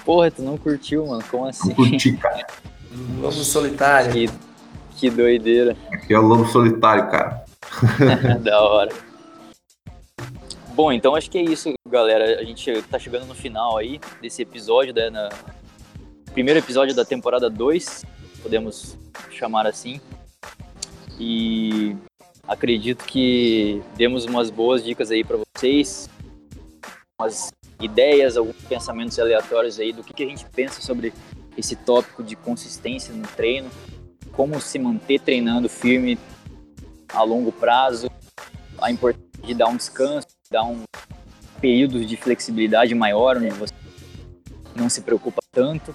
Porra, 0.04 0.30
tu 0.30 0.42
não 0.42 0.56
curtiu, 0.56 1.04
mano? 1.04 1.24
Como 1.28 1.46
assim? 1.46 1.70
Não 1.70 1.74
curti, 1.74 2.12
cara. 2.22 2.46
Lobo 3.20 3.32
solitário. 3.32 4.12
Que 4.12 4.30
que 4.96 5.10
doideira. 5.10 5.76
Aqui 5.92 6.14
é 6.14 6.18
o 6.18 6.22
lobo 6.22 6.46
solitário, 6.46 7.10
cara. 7.10 7.44
da 8.42 8.60
hora. 8.60 8.92
Bom, 10.74 10.92
então 10.92 11.14
acho 11.14 11.30
que 11.30 11.38
é 11.38 11.42
isso, 11.42 11.72
galera. 11.88 12.38
A 12.38 12.44
gente 12.44 12.82
tá 12.82 12.98
chegando 12.98 13.26
no 13.26 13.34
final 13.34 13.78
aí 13.78 13.98
desse 14.20 14.42
episódio, 14.42 14.94
né? 14.94 15.08
Na... 15.08 15.28
Primeiro 16.32 16.58
episódio 16.58 16.94
da 16.94 17.04
temporada 17.04 17.48
2, 17.48 18.04
podemos 18.42 18.96
chamar 19.30 19.66
assim. 19.66 20.00
e 21.18 21.96
acredito 22.46 23.04
que 23.04 23.82
demos 23.96 24.26
umas 24.26 24.50
boas 24.50 24.84
dicas 24.84 25.10
aí 25.10 25.24
para 25.24 25.38
vocês, 25.38 26.10
umas 27.18 27.50
ideias, 27.80 28.36
alguns 28.36 28.56
pensamentos 28.68 29.18
aleatórios 29.18 29.80
aí 29.80 29.92
do 29.92 30.04
que, 30.04 30.12
que 30.12 30.22
a 30.22 30.26
gente 30.26 30.44
pensa 30.44 30.80
sobre 30.80 31.12
esse 31.56 31.74
tópico 31.74 32.22
de 32.22 32.36
consistência 32.36 33.14
no 33.14 33.26
treino, 33.26 33.70
como 34.32 34.60
se 34.60 34.78
manter 34.78 35.20
treinando 35.20 35.68
firme 35.68 36.18
a 37.16 37.22
longo 37.22 37.50
prazo, 37.50 38.08
a 38.78 38.90
importância 38.90 39.26
de 39.42 39.54
dar 39.54 39.68
um 39.68 39.76
descanso, 39.76 40.26
dar 40.50 40.64
um 40.64 40.82
período 41.60 42.04
de 42.04 42.16
flexibilidade 42.16 42.94
maior, 42.94 43.38
onde 43.38 43.48
você 43.50 43.72
não 44.74 44.90
se 44.90 45.00
preocupa 45.00 45.42
tanto, 45.50 45.94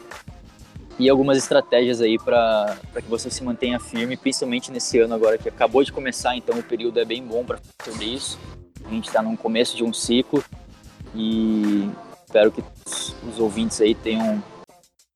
e 0.97 1.10
algumas 1.10 1.38
estratégias 1.38 2.01
aí 2.01 2.17
para 2.17 2.75
que 2.95 3.07
você 3.07 3.29
se 3.29 3.43
mantenha 3.43 3.79
firme, 3.79 4.17
principalmente 4.17 4.71
nesse 4.71 4.99
ano 4.99 5.13
agora 5.13 5.38
que 5.38 5.47
acabou 5.47 5.84
de 5.84 5.91
começar, 5.91 6.36
então 6.36 6.57
o 6.57 6.63
período 6.63 6.99
é 6.99 7.05
bem 7.05 7.23
bom 7.23 7.45
para 7.45 7.57
falar 7.57 7.93
sobre 7.93 8.05
isso. 8.05 8.39
A 8.84 8.89
gente 8.89 9.07
está 9.07 9.21
no 9.21 9.38
começo 9.38 9.77
de 9.77 9.84
um 9.84 9.93
ciclo 9.93 10.43
e 11.15 11.89
espero 12.25 12.51
que 12.51 12.63
os 13.27 13.39
ouvintes 13.39 13.79
aí 13.79 13.93
tenham 13.93 14.43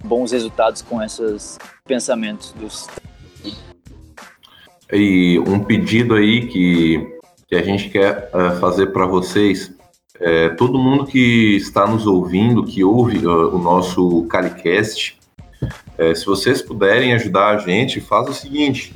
bons 0.03 0.31
resultados 0.31 0.81
com 0.81 1.01
esses 1.01 1.57
pensamentos 1.83 2.51
dos 2.53 2.87
e 4.95 5.39
um 5.39 5.60
pedido 5.60 6.15
aí 6.15 6.47
que, 6.47 7.08
que 7.47 7.55
a 7.55 7.62
gente 7.62 7.89
quer 7.89 8.29
uh, 8.34 8.60
fazer 8.60 8.88
para 8.88 9.05
vocês, 9.05 9.73
é, 10.19 10.49
todo 10.49 10.79
mundo 10.79 11.05
que 11.05 11.55
está 11.58 11.86
nos 11.86 12.08
ouvindo, 12.08 12.63
que 12.63 12.84
ouve 12.84 13.25
uh, 13.25 13.55
o 13.55 13.60
nosso 13.60 14.23
Calicast, 14.25 15.17
é, 15.97 16.13
se 16.13 16.25
vocês 16.25 16.62
puderem 16.62 17.13
ajudar 17.13 17.55
a 17.55 17.58
gente, 17.58 17.99
faz 18.01 18.29
o 18.29 18.34
seguinte, 18.34 18.95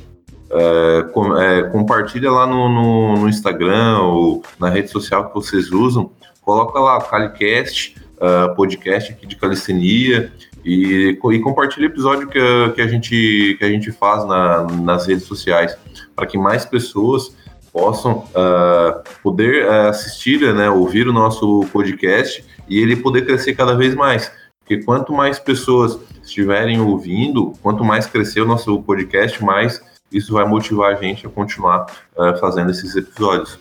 é, 0.50 1.02
com, 1.12 1.36
é, 1.36 1.62
compartilha 1.70 2.30
lá 2.30 2.46
no, 2.46 2.68
no, 2.68 3.16
no, 3.18 3.28
Instagram 3.28 4.00
ou 4.00 4.42
na 4.58 4.68
rede 4.68 4.88
social 4.88 5.28
que 5.28 5.34
vocês 5.34 5.70
usam, 5.70 6.10
coloca 6.42 6.78
lá 6.78 6.98
o 6.98 7.02
Calicast, 7.02 7.96
uh, 8.16 8.54
podcast 8.54 9.12
aqui 9.12 9.26
de 9.26 9.36
calistenia, 9.36 10.32
e, 10.64 11.18
e 11.22 11.38
compartilhe 11.38 11.86
o 11.86 11.90
episódio 11.90 12.28
que, 12.28 12.38
que, 12.74 12.82
a 12.82 12.86
gente, 12.86 13.56
que 13.58 13.64
a 13.64 13.68
gente 13.68 13.92
faz 13.92 14.26
na, 14.26 14.64
nas 14.64 15.06
redes 15.06 15.24
sociais, 15.24 15.76
para 16.20 16.26
que 16.26 16.36
mais 16.36 16.66
pessoas 16.66 17.34
possam 17.72 18.18
uh, 18.18 19.02
poder 19.22 19.64
uh, 19.64 19.88
assistir, 19.88 20.40
né, 20.54 20.68
ouvir 20.68 21.08
o 21.08 21.14
nosso 21.14 21.64
podcast 21.72 22.44
e 22.68 22.78
ele 22.78 22.94
poder 22.94 23.24
crescer 23.24 23.54
cada 23.54 23.74
vez 23.74 23.94
mais. 23.94 24.30
Porque 24.58 24.84
quanto 24.84 25.14
mais 25.14 25.38
pessoas 25.38 25.98
estiverem 26.22 26.78
ouvindo, 26.78 27.54
quanto 27.62 27.82
mais 27.82 28.06
crescer 28.06 28.42
o 28.42 28.44
nosso 28.44 28.82
podcast, 28.82 29.42
mais 29.42 29.82
isso 30.12 30.34
vai 30.34 30.46
motivar 30.46 30.92
a 30.92 30.94
gente 30.94 31.26
a 31.26 31.30
continuar 31.30 31.86
uh, 32.14 32.38
fazendo 32.38 32.70
esses 32.70 32.94
episódios. 32.94 33.58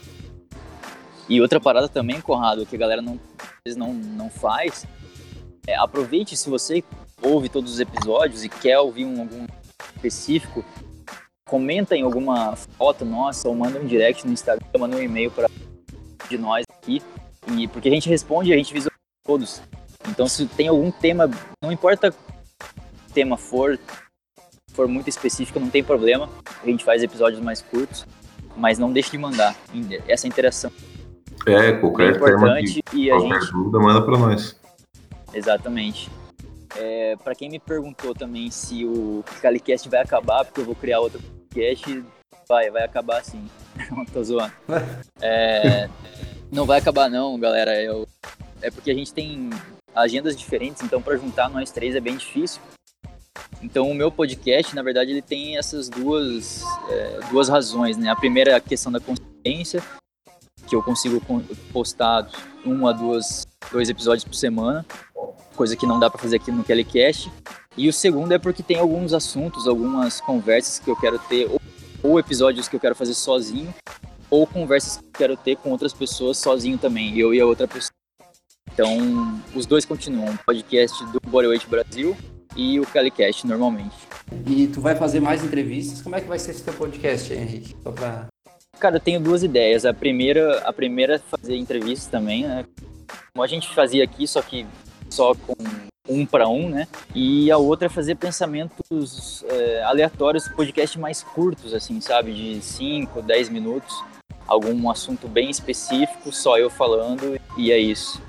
E 1.30 1.40
outra 1.40 1.62
parada 1.62 1.88
também, 1.88 2.20
Conrado, 2.20 2.66
que 2.66 2.76
a 2.76 2.80
galera 2.80 3.02
não, 3.02 3.18
não, 3.78 3.94
não 3.94 4.30
faz, 4.30 4.86
é, 5.66 5.78
aproveite 5.78 6.36
se 6.36 6.50
você 6.50 6.84
ouve 7.22 7.48
todos 7.48 7.72
os 7.72 7.80
episódios 7.80 8.44
e 8.44 8.50
quer 8.50 8.80
ouvir 8.80 9.06
um, 9.06 9.22
algum 9.22 9.46
específico, 9.96 10.66
comenta 11.50 11.96
em 11.96 12.04
alguma 12.04 12.56
foto 12.56 13.04
nossa 13.04 13.50
ou 13.50 13.56
manda 13.56 13.80
um 13.80 13.86
direct 13.86 14.26
no 14.26 14.32
Instagram, 14.32 14.66
manda 14.78 14.96
um 14.96 15.02
e-mail 15.02 15.32
para 15.32 15.50
de 16.30 16.38
nós 16.38 16.64
aqui, 16.78 17.02
e 17.48 17.68
porque 17.68 17.90
a 17.90 17.92
gente 17.92 18.08
responde, 18.08 18.54
a 18.54 18.58
gente 18.58 18.72
visualiza 18.72 19.00
todos. 19.26 19.62
Então 20.08 20.28
se 20.28 20.46
tem 20.46 20.68
algum 20.68 20.92
tema, 20.92 21.30
não 21.62 21.72
importa 21.72 22.10
o 22.10 23.14
tema 23.14 23.36
for, 23.36 23.80
for 24.74 24.88
muito 24.88 25.10
específico, 25.10 25.60
não 25.60 25.72
tem 25.72 25.84
problema. 25.84 26.30
A 26.62 26.68
gente 26.68 26.84
faz 26.84 27.02
episódios 27.02 27.42
mais 27.42 27.64
curtos, 27.64 28.06
mas 28.56 28.78
não 28.78 28.94
deixe 28.94 29.10
de 29.10 29.18
mandar. 29.18 29.56
Essa 30.08 30.28
interação 30.28 30.72
é 31.48 31.72
qualquer 31.74 32.14
é 32.14 32.16
importante 32.16 32.84
tema 32.84 33.02
e 33.02 33.12
a 33.12 33.16
qualquer 33.16 33.42
gente 33.42 33.52
dúvida 33.54 33.80
manda 33.80 34.02
para 34.02 34.18
nós. 34.18 34.56
Exatamente. 35.34 36.12
É, 36.76 37.16
para 37.24 37.34
quem 37.34 37.50
me 37.50 37.60
perguntou 37.60 38.14
também 38.14 38.52
se 38.52 38.86
o 38.86 39.24
Calicast 39.42 39.90
vai 39.90 40.02
acabar, 40.02 40.46
porque 40.46 40.62
eu 40.62 40.66
vou 40.66 40.76
criar 40.76 41.00
outro 41.00 41.20
podcast, 41.50 42.04
vai, 42.48 42.70
vai 42.70 42.84
acabar 42.84 43.24
sim. 43.24 43.44
não 43.92 44.06
tô 44.14 44.24
zoando. 44.24 44.54
É, 45.22 45.90
não 46.50 46.66
vai 46.66 46.80
acabar 46.80 47.10
não, 47.10 47.38
galera. 47.38 47.82
Eu, 47.82 48.08
é 48.62 48.72
porque 48.72 48.92
a 48.92 48.94
gente 48.94 49.14
tem 49.14 49.50
agendas 49.94 50.38
diferentes, 50.38 50.82
então 50.82 51.02
para 51.02 51.18
juntar 51.18 51.50
nós 51.50 51.72
três 51.72 51.96
é 51.96 52.00
bem 52.00 52.16
difícil. 52.16 52.62
Então 53.62 53.90
o 53.90 53.94
meu 53.94 54.10
podcast, 54.10 54.74
na 54.74 54.82
verdade, 54.82 55.12
ele 55.12 55.22
tem 55.22 55.58
essas 55.58 55.90
duas, 55.90 56.62
é, 56.90 57.20
duas 57.30 57.50
razões, 57.50 57.98
né? 57.98 58.10
A 58.10 58.16
primeira 58.16 58.52
é 58.52 58.56
a 58.56 58.62
questão 58.62 58.92
da 58.92 59.00
consciência, 59.00 59.84
que 60.68 60.76
eu 60.76 60.82
consigo 60.82 61.22
postar 61.74 62.30
um 62.66 62.88
a 62.88 62.94
duas, 62.94 63.46
dois 63.72 63.90
episódios 63.90 64.24
por 64.24 64.36
semana 64.36 64.86
coisa 65.56 65.76
que 65.76 65.86
não 65.86 66.00
dá 66.00 66.10
para 66.10 66.22
fazer 66.22 66.38
aqui 66.38 66.52
no 66.52 66.64
Kellycast. 66.64 67.32
E 67.78 67.88
o 67.88 67.94
segundo 67.94 68.32
é 68.34 68.38
porque 68.40 68.64
tem 68.64 68.78
alguns 68.78 69.14
assuntos, 69.14 69.68
algumas 69.68 70.20
conversas 70.22 70.80
que 70.80 70.90
eu 70.90 70.96
quero 70.96 71.20
ter, 71.20 71.50
ou, 71.50 71.62
ou 72.04 72.20
episódios 72.20 72.68
que 72.68 72.76
eu 72.76 72.80
quero 72.80 72.96
fazer 72.96 73.14
sozinho, 73.14 73.74
ou 74.30 74.46
conversas 74.46 74.98
que 74.98 75.06
eu 75.06 75.12
quero 75.12 75.38
ter 75.38 75.58
com 75.58 75.72
outras 75.72 75.94
pessoas 75.94 76.38
sozinho 76.38 76.78
também, 76.78 77.18
eu 77.18 77.34
e 77.34 77.40
a 77.40 77.46
outra 77.46 77.68
pessoa. 77.68 77.94
Então, 78.74 79.42
os 79.56 79.66
dois 79.66 79.86
continuam, 79.86 80.34
o 80.34 80.38
podcast 80.46 81.06
do 81.08 81.20
Bodyweight 81.28 81.68
Brasil 81.68 82.16
e 82.56 82.80
o 82.80 82.86
Calicast 82.86 83.46
normalmente. 83.46 83.96
E 84.46 84.68
tu 84.68 84.80
vai 84.80 84.96
fazer 84.96 85.20
mais 85.20 85.44
entrevistas? 85.44 86.02
Como 86.02 86.16
é 86.16 86.22
que 86.22 86.28
vai 86.28 86.40
ser 86.40 86.52
esse 86.52 86.64
teu 86.64 86.74
podcast, 86.74 87.34
Henrique? 87.34 87.76
Só 87.84 87.92
pra... 87.92 88.28
Cara, 88.80 88.96
eu 88.96 89.00
tenho 89.00 89.20
duas 89.20 89.44
ideias. 89.44 89.86
A 89.86 89.94
primeira, 89.94 90.60
a 90.60 90.72
primeira 90.72 91.16
é 91.16 91.20
fazer 91.20 91.58
entrevistas 91.58 92.08
também, 92.08 92.44
né? 92.44 92.66
Como 93.34 93.44
a 93.44 93.48
gente 93.48 93.68
fazia 93.74 94.04
aqui, 94.04 94.26
só 94.28 94.42
que 94.42 94.66
só 95.10 95.34
com 95.34 95.56
um 96.08 96.26
para 96.26 96.48
um, 96.48 96.70
né? 96.70 96.88
E 97.14 97.52
a 97.52 97.58
outra 97.58 97.86
é 97.86 97.90
fazer 97.90 98.16
pensamentos 98.16 99.44
é, 99.48 99.84
aleatórios, 99.84 100.48
podcast 100.50 101.00
mais 101.00 101.22
curtos, 101.22 101.74
assim, 101.74 102.02
sabe? 102.02 102.34
De 102.34 102.62
5, 102.62 103.22
10 103.22 103.50
minutos, 103.50 104.04
algum 104.48 104.90
assunto 104.90 105.28
bem 105.28 105.50
específico, 105.50 106.32
só 106.32 106.58
eu 106.58 106.70
falando, 106.70 107.40
e 107.56 107.72
é 107.72 107.78
isso. 107.78 108.22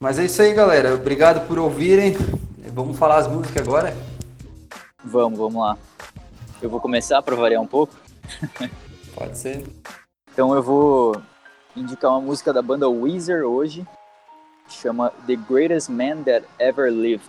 Mas 0.00 0.18
é 0.18 0.24
isso 0.24 0.42
aí, 0.42 0.52
galera. 0.52 0.94
Obrigado 0.94 1.46
por 1.46 1.58
ouvirem. 1.58 2.16
Vamos 2.72 2.98
falar 2.98 3.18
as 3.18 3.28
músicas 3.28 3.66
agora? 3.66 3.96
Vamos, 5.04 5.38
vamos 5.38 5.62
lá. 5.62 5.78
Eu 6.60 6.68
vou 6.68 6.80
começar 6.80 7.22
para 7.22 7.36
variar 7.36 7.62
um 7.62 7.66
pouco. 7.66 7.94
Pode 9.14 9.38
ser. 9.38 9.64
Então 10.32 10.54
eu 10.54 10.62
vou 10.62 11.20
indicar 11.76 12.10
uma 12.10 12.20
música 12.20 12.52
da 12.52 12.62
banda 12.62 12.88
Weezer 12.88 13.44
hoje, 13.44 13.86
chama 14.72 15.12
The 15.26 15.36
Greatest 15.36 15.90
Man 15.90 16.24
That 16.24 16.44
Ever 16.60 16.90
Lived. 16.90 17.28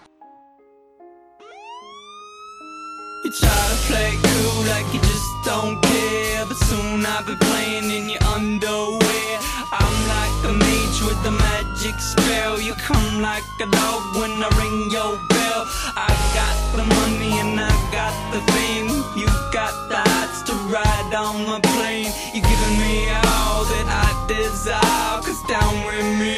You 3.23 3.31
try 3.39 3.63
to 3.71 3.77
play 3.87 4.11
cool 4.23 4.59
like 4.73 4.87
you 4.93 4.99
just 4.99 5.29
don't 5.45 5.81
care, 5.81 6.45
but 6.45 6.57
soon 6.67 7.05
I'll 7.05 7.25
be 7.25 7.35
playing 7.35 7.89
in 7.91 8.09
your 8.09 8.23
underwear. 8.35 9.33
I'm 9.71 9.95
like 10.15 10.37
a 10.49 10.53
mage 10.53 10.99
with 11.07 11.21
a 11.27 11.31
magic 11.31 11.99
spell. 11.99 12.59
You 12.59 12.73
come 12.75 13.21
like 13.21 13.43
a 13.61 13.67
dog 13.67 14.03
when 14.19 14.33
I 14.43 14.49
ring 14.59 14.91
your 14.91 15.15
bell. 15.31 15.61
I 15.95 16.11
got 16.37 16.57
the 16.75 16.85
money 16.97 17.39
and 17.43 17.59
I 17.59 17.73
got 17.91 18.15
the 18.33 18.41
fame. 18.51 18.89
You 19.15 19.27
got 19.51 19.73
the 19.89 20.03
to 20.45 20.53
ride 20.67 21.13
on 21.15 21.45
the 21.45 21.59
plane. 21.69 22.11
You're 22.33 22.43
giving 22.43 22.77
me 22.77 23.09
all 23.09 23.63
that 23.63 23.87
I 23.87 24.09
desire. 24.27 25.21
Cause 25.21 25.41
down 25.47 25.85
with 25.85 26.19
me, 26.19 26.35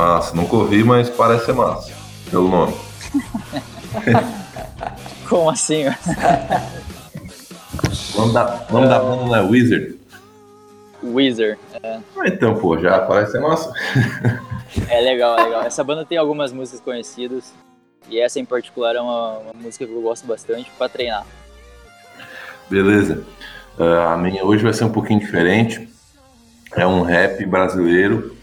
Massa, 0.00 0.34
nunca 0.34 0.56
ouvi, 0.56 0.82
mas 0.82 1.10
parece 1.10 1.44
ser 1.44 1.52
massa, 1.52 1.92
pelo 2.30 2.48
nome. 2.48 2.74
Como 5.28 5.50
assim? 5.50 5.84
Vamos 8.14 8.32
dar, 8.32 8.66
vamos 8.70 8.88
dar 8.88 9.00
banda 9.00 9.26
na 9.26 9.42
Wizard? 9.42 9.98
Wizard, 11.02 11.58
é. 11.82 12.00
Ah, 12.16 12.26
então, 12.26 12.54
pô, 12.58 12.78
já 12.78 12.98
parece 13.00 13.32
ser 13.32 13.40
massa. 13.40 13.70
É 14.88 15.02
legal, 15.02 15.38
é 15.38 15.42
legal. 15.42 15.62
Essa 15.64 15.84
banda 15.84 16.02
tem 16.06 16.16
algumas 16.16 16.50
músicas 16.50 16.80
conhecidas 16.80 17.52
e 18.08 18.18
essa 18.18 18.40
em 18.40 18.44
particular 18.46 18.96
é 18.96 19.00
uma, 19.02 19.38
uma 19.38 19.52
música 19.52 19.84
que 19.84 19.92
eu 19.92 20.00
gosto 20.00 20.26
bastante 20.26 20.70
para 20.78 20.88
treinar. 20.88 21.26
Beleza. 22.70 23.22
Uh, 23.78 24.08
a 24.08 24.16
minha 24.16 24.46
hoje 24.46 24.62
vai 24.62 24.72
ser 24.72 24.84
um 24.84 24.92
pouquinho 24.92 25.20
diferente. 25.20 25.90
É 26.74 26.86
um 26.86 27.02
rap 27.02 27.44
brasileiro 27.44 28.34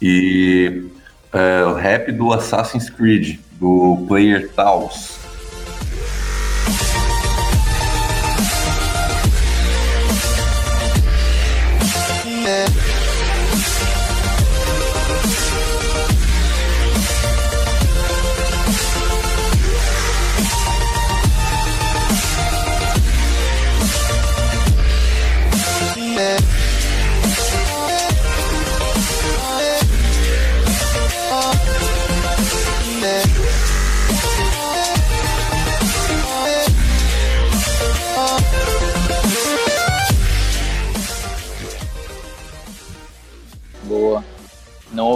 e 0.00 0.88
uh, 1.32 1.74
rap 1.76 2.06
do 2.06 2.32
Assassin's 2.32 2.90
Creed, 2.90 3.38
do 3.58 4.04
Player 4.08 4.48
Taos. 4.48 5.19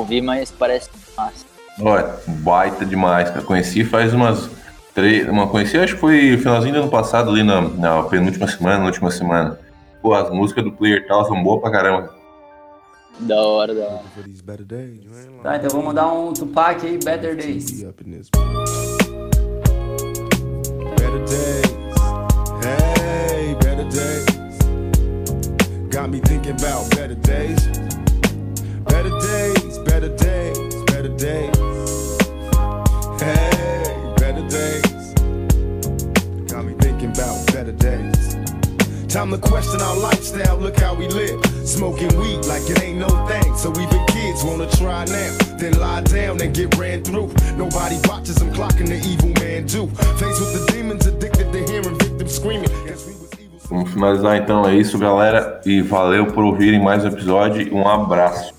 Ouvi, 0.04 0.20
mas 0.20 0.52
parece 0.52 0.90
massa. 1.16 1.46
Olha, 1.80 2.14
baita 2.26 2.84
demais, 2.84 3.30
cara. 3.30 3.42
Conheci 3.42 3.84
faz 3.84 4.14
umas 4.14 4.48
três. 4.94 5.28
Uma 5.28 5.48
conheci, 5.48 5.76
acho 5.76 5.94
que 5.94 6.00
foi 6.00 6.36
finalzinho 6.38 6.74
do 6.74 6.80
ano 6.82 6.90
passado, 6.90 7.30
ali 7.30 7.42
na, 7.42 7.62
na 7.62 8.02
penúltima 8.04 8.46
semana, 8.46 8.78
na 8.78 8.86
última 8.86 9.10
semana. 9.10 9.58
Pô, 10.00 10.14
as 10.14 10.30
músicas 10.30 10.62
do 10.62 10.70
Player 10.70 11.06
Tal 11.08 11.24
são 11.24 11.42
boas 11.42 11.60
pra 11.60 11.70
caramba. 11.70 12.14
Da 13.20 13.40
hora, 13.40 13.74
da 13.74 13.84
hora. 13.84 14.02
Tá, 15.42 15.56
então 15.56 15.70
vamos 15.70 15.94
dar 15.94 16.12
um 16.12 16.32
Tupac 16.32 16.84
aí, 16.84 16.98
Better 17.02 17.36
Days. 17.36 17.82
Better 17.82 18.04
days, 21.24 21.64
hey, 22.62 23.54
better 23.54 23.84
days. 23.88 24.24
Got 25.90 26.10
me 26.10 26.20
thinking 26.20 26.52
about 26.52 26.90
better 26.90 27.14
days. 27.14 27.63
Better 30.04 30.16
days, 30.18 30.84
better 30.84 31.16
days. 31.16 31.56
Hey, 33.18 34.14
better 34.18 34.46
days. 34.46 35.14
Got 36.44 36.66
me 36.66 36.74
thinking 36.74 37.08
about 37.08 37.46
better 37.46 37.72
days. 37.72 38.34
Time 39.08 39.30
to 39.30 39.38
question 39.38 39.80
our 39.80 39.96
lifestyle, 39.96 40.58
look 40.58 40.78
how 40.78 40.92
we 40.92 41.08
live. 41.08 41.42
Smoking 41.66 42.14
weed 42.20 42.44
like 42.44 42.68
it 42.68 42.82
ain't 42.82 42.98
no 42.98 43.08
thing. 43.26 43.56
So 43.56 43.70
even 43.70 44.04
kids 44.08 44.44
wanna 44.44 44.70
try 44.72 45.06
now, 45.06 45.38
then 45.56 45.80
lie 45.80 46.02
down 46.02 46.38
and 46.42 46.54
get 46.54 46.76
ran 46.76 47.02
through. 47.02 47.32
Nobody 47.56 47.96
watches 48.06 48.34
them 48.34 48.52
clocking 48.52 48.88
the 48.88 49.00
evil 49.08 49.32
man 49.42 49.64
do. 49.64 49.86
Faced 50.20 50.38
with 50.38 50.52
the 50.52 50.70
demons 50.70 51.06
addicted 51.06 51.50
to 51.50 51.64
hearing 51.64 51.98
victims 51.98 52.34
screaming. 52.34 52.68
Vamos 53.70 53.90
finalizar 53.90 54.36
então, 54.36 54.68
é 54.68 54.76
isso, 54.76 54.98
galera. 54.98 55.62
E 55.64 55.80
valeu 55.80 56.26
por 56.26 56.44
ouvirem 56.44 56.82
mais 56.82 57.02
um 57.04 57.08
episódio 57.08 57.74
um 57.74 57.88
abraço. 57.88 58.53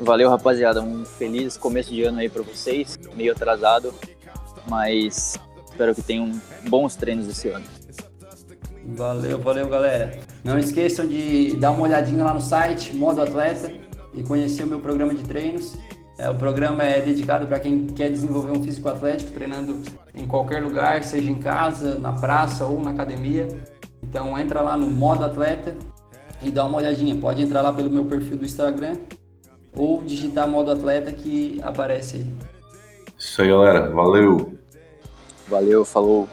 Valeu, 0.00 0.30
rapaziada. 0.30 0.80
Um 0.80 1.04
feliz 1.04 1.56
começo 1.56 1.90
de 1.90 2.04
ano 2.04 2.20
aí 2.20 2.28
pra 2.28 2.42
vocês. 2.42 2.98
Meio 3.14 3.32
atrasado, 3.32 3.92
mas 4.68 5.38
espero 5.68 5.94
que 5.94 6.02
tenham 6.02 6.40
bons 6.68 6.94
treinos 6.94 7.28
esse 7.28 7.48
ano. 7.48 7.64
Valeu, 8.86 9.38
valeu, 9.38 9.68
galera. 9.68 10.18
Não 10.44 10.58
esqueçam 10.58 11.06
de 11.06 11.56
dar 11.56 11.72
uma 11.72 11.82
olhadinha 11.82 12.24
lá 12.24 12.32
no 12.32 12.40
site, 12.40 12.94
Modo 12.94 13.20
Atleta, 13.20 13.72
e 14.14 14.22
conhecer 14.22 14.62
o 14.62 14.66
meu 14.66 14.78
programa 14.78 15.14
de 15.14 15.24
treinos. 15.24 15.76
É, 16.16 16.30
o 16.30 16.34
programa 16.34 16.84
é 16.84 17.00
dedicado 17.00 17.46
para 17.46 17.60
quem 17.60 17.86
quer 17.86 18.10
desenvolver 18.10 18.52
um 18.52 18.62
físico 18.62 18.88
atlético, 18.88 19.32
treinando 19.32 19.82
em 20.14 20.26
qualquer 20.26 20.62
lugar, 20.62 21.02
seja 21.04 21.30
em 21.30 21.38
casa, 21.38 21.98
na 21.98 22.12
praça 22.12 22.64
ou 22.64 22.80
na 22.80 22.90
academia. 22.90 23.48
Então 24.02 24.38
entra 24.38 24.60
lá 24.60 24.76
no 24.76 24.88
Modo 24.90 25.24
Atleta 25.24 25.76
e 26.42 26.50
dá 26.50 26.64
uma 26.64 26.78
olhadinha. 26.78 27.14
Pode 27.16 27.42
entrar 27.42 27.62
lá 27.62 27.72
pelo 27.72 27.90
meu 27.90 28.04
perfil 28.04 28.36
do 28.36 28.44
Instagram 28.44 28.96
ou 29.74 30.02
digitar 30.02 30.48
Modo 30.48 30.70
Atleta 30.70 31.12
que 31.12 31.60
aparece 31.62 32.16
aí. 32.16 32.26
Isso 33.18 33.42
aí, 33.42 33.48
galera. 33.48 33.90
Valeu. 33.90 34.58
Valeu, 35.48 35.84
falou. 35.84 36.28